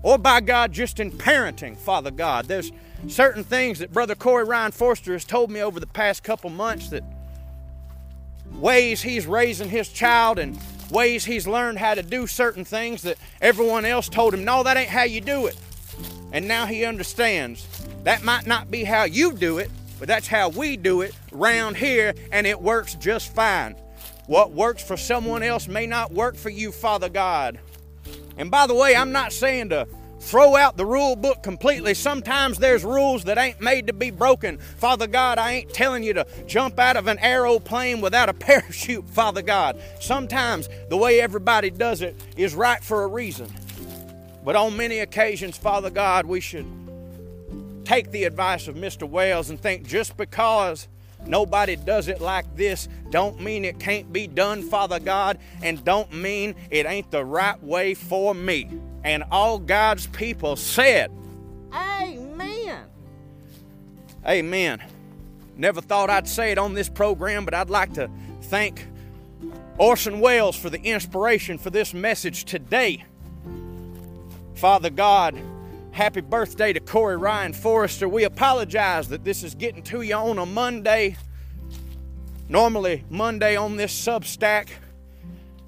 or 0.03 0.17
by 0.17 0.41
God, 0.41 0.73
just 0.73 0.99
in 0.99 1.11
parenting, 1.11 1.77
Father 1.77 2.11
God. 2.11 2.47
There's 2.47 2.73
certain 3.07 3.43
things 3.43 3.79
that 3.79 3.91
Brother 3.91 4.15
Corey 4.15 4.43
Ryan 4.43 4.71
Forrester 4.71 5.13
has 5.13 5.25
told 5.25 5.51
me 5.51 5.61
over 5.61 5.79
the 5.79 5.87
past 5.87 6.23
couple 6.23 6.49
months 6.49 6.89
that 6.89 7.03
ways 8.53 9.01
he's 9.01 9.25
raising 9.25 9.69
his 9.69 9.89
child 9.89 10.39
and 10.39 10.59
ways 10.91 11.25
he's 11.25 11.47
learned 11.47 11.77
how 11.77 11.93
to 11.95 12.03
do 12.03 12.27
certain 12.27 12.65
things 12.65 13.01
that 13.03 13.17
everyone 13.39 13.85
else 13.85 14.09
told 14.09 14.33
him, 14.33 14.43
no, 14.43 14.63
that 14.63 14.77
ain't 14.77 14.89
how 14.89 15.03
you 15.03 15.21
do 15.21 15.47
it. 15.47 15.57
And 16.31 16.47
now 16.47 16.65
he 16.65 16.85
understands 16.85 17.67
that 18.03 18.23
might 18.23 18.45
not 18.45 18.69
be 18.69 18.83
how 18.83 19.03
you 19.03 19.33
do 19.33 19.57
it, 19.57 19.69
but 19.99 20.07
that's 20.07 20.27
how 20.27 20.49
we 20.49 20.77
do 20.77 21.01
it 21.01 21.13
round 21.31 21.77
here, 21.77 22.13
and 22.31 22.47
it 22.47 22.59
works 22.59 22.95
just 22.95 23.33
fine. 23.33 23.75
What 24.27 24.51
works 24.51 24.83
for 24.83 24.97
someone 24.97 25.43
else 25.43 25.67
may 25.67 25.85
not 25.85 26.11
work 26.11 26.35
for 26.35 26.49
you, 26.49 26.71
Father 26.71 27.09
God. 27.09 27.59
And 28.37 28.49
by 28.49 28.65
the 28.67 28.73
way, 28.73 28.95
I'm 28.95 29.11
not 29.11 29.33
saying 29.33 29.69
to 29.69 29.87
throw 30.21 30.55
out 30.55 30.77
the 30.77 30.85
rule 30.85 31.15
book 31.15 31.41
completely. 31.41 31.93
Sometimes 31.93 32.59
there's 32.59 32.85
rules 32.85 33.23
that 33.23 33.37
ain't 33.37 33.59
made 33.59 33.87
to 33.87 33.93
be 33.93 34.11
broken. 34.11 34.57
Father 34.57 35.07
God, 35.07 35.39
I 35.39 35.53
ain't 35.53 35.73
telling 35.73 36.03
you 36.03 36.13
to 36.13 36.27
jump 36.45 36.79
out 36.79 36.95
of 36.95 37.07
an 37.07 37.17
aeroplane 37.19 38.01
without 38.01 38.29
a 38.29 38.33
parachute, 38.33 39.09
Father 39.09 39.41
God. 39.41 39.81
Sometimes 39.99 40.69
the 40.89 40.97
way 40.97 41.19
everybody 41.19 41.71
does 41.71 42.01
it 42.01 42.15
is 42.37 42.53
right 42.53 42.83
for 42.83 43.03
a 43.03 43.07
reason. 43.07 43.51
But 44.45 44.55
on 44.55 44.77
many 44.77 44.99
occasions, 44.99 45.57
Father 45.57 45.89
God, 45.89 46.25
we 46.25 46.39
should 46.39 46.65
take 47.83 48.11
the 48.11 48.23
advice 48.25 48.67
of 48.67 48.75
Mr. 48.75 49.09
Welles 49.09 49.49
and 49.49 49.59
think 49.59 49.87
just 49.87 50.17
because 50.17 50.87
nobody 51.25 51.75
does 51.75 52.07
it 52.07 52.21
like 52.21 52.45
this 52.55 52.87
don't 53.09 53.41
mean 53.41 53.65
it 53.65 53.79
can't 53.79 54.13
be 54.13 54.27
done, 54.27 54.61
Father 54.63 54.99
God, 54.99 55.37
and 55.61 55.83
don't 55.83 56.13
mean 56.13 56.55
it 56.69 56.85
ain't 56.85 57.11
the 57.11 57.25
right 57.25 57.61
way 57.63 57.93
for 57.93 58.33
me. 58.33 58.69
And 59.03 59.23
all 59.31 59.59
God's 59.59 60.07
people 60.07 60.55
said, 60.55 61.11
Amen. 61.73 62.85
Amen. 64.25 64.83
Never 65.57 65.81
thought 65.81 66.09
I'd 66.09 66.27
say 66.27 66.51
it 66.51 66.57
on 66.57 66.73
this 66.73 66.89
program, 66.89 67.45
but 67.45 67.53
I'd 67.53 67.69
like 67.69 67.93
to 67.93 68.09
thank 68.43 68.85
Orson 69.77 70.19
Welles 70.19 70.55
for 70.55 70.69
the 70.69 70.81
inspiration 70.81 71.57
for 71.57 71.69
this 71.69 71.93
message 71.93 72.45
today. 72.45 73.03
Father 74.55 74.89
God, 74.89 75.39
happy 75.91 76.21
birthday 76.21 76.71
to 76.73 76.79
Corey 76.79 77.17
Ryan 77.17 77.53
Forrester. 77.53 78.07
We 78.07 78.23
apologize 78.23 79.09
that 79.09 79.23
this 79.23 79.43
is 79.43 79.55
getting 79.55 79.81
to 79.83 80.01
you 80.01 80.15
on 80.15 80.37
a 80.37 80.45
Monday. 80.45 81.17
Normally, 82.47 83.03
Monday 83.09 83.55
on 83.55 83.77
this 83.77 83.93
Substack 83.93 84.69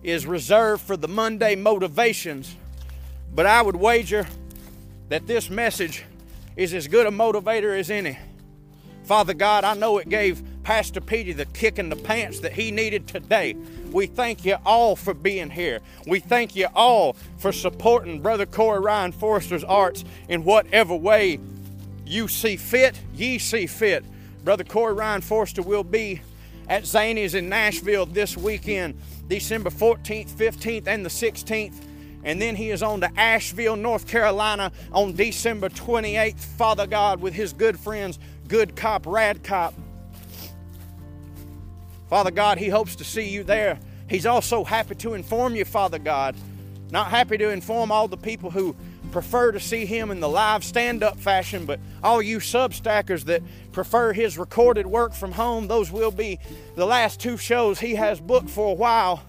is 0.04 0.28
reserved 0.28 0.84
for 0.84 0.98
the 0.98 1.08
Monday 1.08 1.56
motivations. 1.56 2.56
But 3.36 3.46
I 3.46 3.62
would 3.62 3.76
wager 3.76 4.28
that 5.10 5.28
this 5.28 5.50
message 5.50 6.06
is 6.56 6.74
as 6.74 6.88
good 6.88 7.08
a 7.08 7.12
motivator 7.12 7.78
as 7.78 7.90
any. 7.90 8.18
Father 9.04 9.34
God, 9.34 9.64
I 9.64 9.74
know 9.74 9.98
it 9.98 10.08
gave 10.08 10.42
Pastor 10.64 11.02
Petey 11.02 11.34
the 11.34 11.46
kick 11.48 11.78
in 11.78 11.90
the 11.90 11.96
pants 11.96 12.40
that 12.40 12.54
he 12.54 12.72
needed 12.72 13.08
today. 13.08 13.56
We 13.92 14.06
thank 14.06 14.46
you 14.46 14.56
all 14.66 14.96
for 14.96 15.14
being 15.14 15.50
here. 15.50 15.82
We 16.08 16.20
thank 16.20 16.56
you 16.56 16.68
all 16.74 17.18
for 17.38 17.52
supporting 17.52 18.22
Brother 18.22 18.46
Corey 18.46 18.80
Ryan 18.80 19.12
Forrester's 19.12 19.64
arts 19.64 20.06
in 20.30 20.46
whatever 20.46 20.96
way 20.96 21.40
you 22.06 22.28
see 22.28 22.56
fit, 22.56 23.00
ye 23.14 23.40
see 23.40 23.68
fit. 23.68 24.06
Brother 24.46 24.64
Corey 24.64 24.94
Ryan 24.94 25.22
Forrester 25.22 25.62
will 25.62 25.84
be 25.84 26.22
at 26.70 26.84
Zanies 26.84 27.36
in 27.36 27.50
Nashville 27.50 28.06
this 28.06 28.38
weekend, 28.38 28.98
December 29.28 29.70
14th, 29.70 30.30
15th, 30.32 30.88
and 30.88 31.06
the 31.06 31.10
16th. 31.10 31.76
And 32.24 32.42
then 32.42 32.56
he 32.56 32.70
is 32.70 32.82
on 32.82 33.02
to 33.02 33.12
Asheville, 33.20 33.76
North 33.76 34.08
Carolina 34.08 34.72
on 34.92 35.14
December 35.14 35.70
28th, 35.70 36.40
Father 36.40 36.88
God, 36.88 37.22
with 37.22 37.34
his 37.34 37.54
good 37.54 37.78
friends, 37.78 38.18
Good 38.48 38.76
Cop, 38.76 39.06
Rad 39.06 39.44
Cop. 39.44 39.74
Father 42.10 42.32
God, 42.32 42.58
he 42.58 42.70
hopes 42.70 42.96
to 42.98 43.04
see 43.04 43.28
you 43.28 43.44
there. 43.44 43.80
He's 44.10 44.26
also 44.26 44.64
happy 44.64 44.96
to 44.96 45.16
inform 45.16 45.56
you, 45.56 45.66
Father 45.66 46.00
God. 46.00 46.36
Not 46.92 47.08
happy 47.08 47.38
to 47.38 47.50
inform 47.50 47.92
all 47.92 48.08
the 48.08 48.18
people 48.18 48.52
who 48.52 48.76
prefer 49.12 49.52
to 49.52 49.60
see 49.60 49.86
him 49.86 50.12
in 50.12 50.20
the 50.20 50.30
live 50.30 50.64
stand 50.64 51.04
up 51.04 51.18
fashion, 51.20 51.66
but 51.66 51.80
all 52.04 52.22
you 52.22 52.38
substackers 52.38 53.26
that 53.26 53.42
prefer 53.72 54.14
his 54.14 54.38
recorded 54.38 54.88
work 54.88 55.14
from 55.14 55.32
home, 55.32 55.68
those 55.68 55.92
will 55.92 56.12
be 56.12 56.40
the 56.76 56.86
last 56.86 57.20
two 57.20 57.38
shows 57.38 57.80
he 57.80 57.96
has 57.96 58.20
booked 58.20 58.50
for 58.50 58.72
a 58.72 58.74
while 58.74 59.24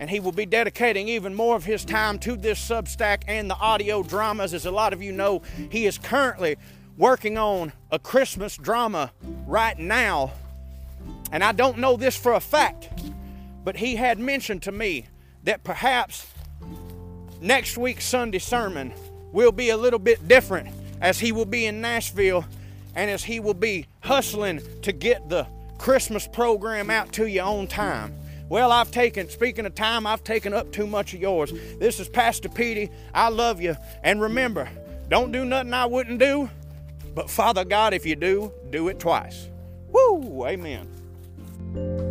and 0.00 0.08
he 0.08 0.18
will 0.18 0.32
be 0.32 0.46
dedicating 0.46 1.08
even 1.08 1.34
more 1.34 1.54
of 1.54 1.64
his 1.64 1.84
time 1.84 2.18
to 2.18 2.34
this 2.34 2.58
Substack 2.58 3.22
and 3.28 3.50
the 3.50 3.56
audio 3.56 4.02
dramas. 4.02 4.54
As 4.54 4.64
a 4.64 4.70
lot 4.70 4.94
of 4.94 5.02
you 5.02 5.12
know, 5.12 5.42
he 5.70 5.84
is 5.84 5.98
currently 5.98 6.56
working 6.96 7.36
on 7.36 7.72
a 7.90 7.98
Christmas 7.98 8.56
drama 8.56 9.12
right 9.46 9.78
now. 9.78 10.32
And 11.30 11.44
I 11.44 11.52
don't 11.52 11.78
know 11.78 11.98
this 11.98 12.16
for 12.16 12.32
a 12.32 12.40
fact, 12.40 12.88
but 13.62 13.76
he 13.76 13.94
had 13.94 14.18
mentioned 14.18 14.62
to 14.62 14.72
me 14.72 15.06
that 15.44 15.64
perhaps 15.64 16.26
next 17.42 17.76
week's 17.76 18.06
Sunday 18.06 18.38
sermon 18.38 18.94
will 19.32 19.52
be 19.52 19.68
a 19.68 19.76
little 19.76 19.98
bit 19.98 20.26
different 20.26 20.68
as 21.02 21.20
he 21.20 21.30
will 21.30 21.44
be 21.44 21.66
in 21.66 21.82
Nashville 21.82 22.46
and 22.94 23.10
as 23.10 23.22
he 23.22 23.38
will 23.38 23.54
be 23.54 23.86
hustling 24.00 24.62
to 24.80 24.92
get 24.92 25.28
the 25.28 25.46
Christmas 25.76 26.26
program 26.26 26.88
out 26.88 27.12
to 27.12 27.26
you 27.26 27.42
on 27.42 27.66
time. 27.66 28.14
Well, 28.50 28.72
I've 28.72 28.90
taken, 28.90 29.28
speaking 29.28 29.64
of 29.64 29.76
time, 29.76 30.08
I've 30.08 30.24
taken 30.24 30.52
up 30.52 30.72
too 30.72 30.88
much 30.88 31.14
of 31.14 31.20
yours. 31.20 31.52
This 31.78 32.00
is 32.00 32.08
Pastor 32.08 32.48
Petey. 32.48 32.90
I 33.14 33.28
love 33.28 33.60
you. 33.60 33.76
And 34.02 34.20
remember, 34.20 34.68
don't 35.08 35.30
do 35.30 35.44
nothing 35.44 35.72
I 35.72 35.86
wouldn't 35.86 36.18
do, 36.18 36.50
but 37.14 37.30
Father 37.30 37.64
God, 37.64 37.94
if 37.94 38.04
you 38.04 38.16
do, 38.16 38.52
do 38.70 38.88
it 38.88 38.98
twice. 38.98 39.48
Woo! 39.92 40.44
Amen. 40.48 42.09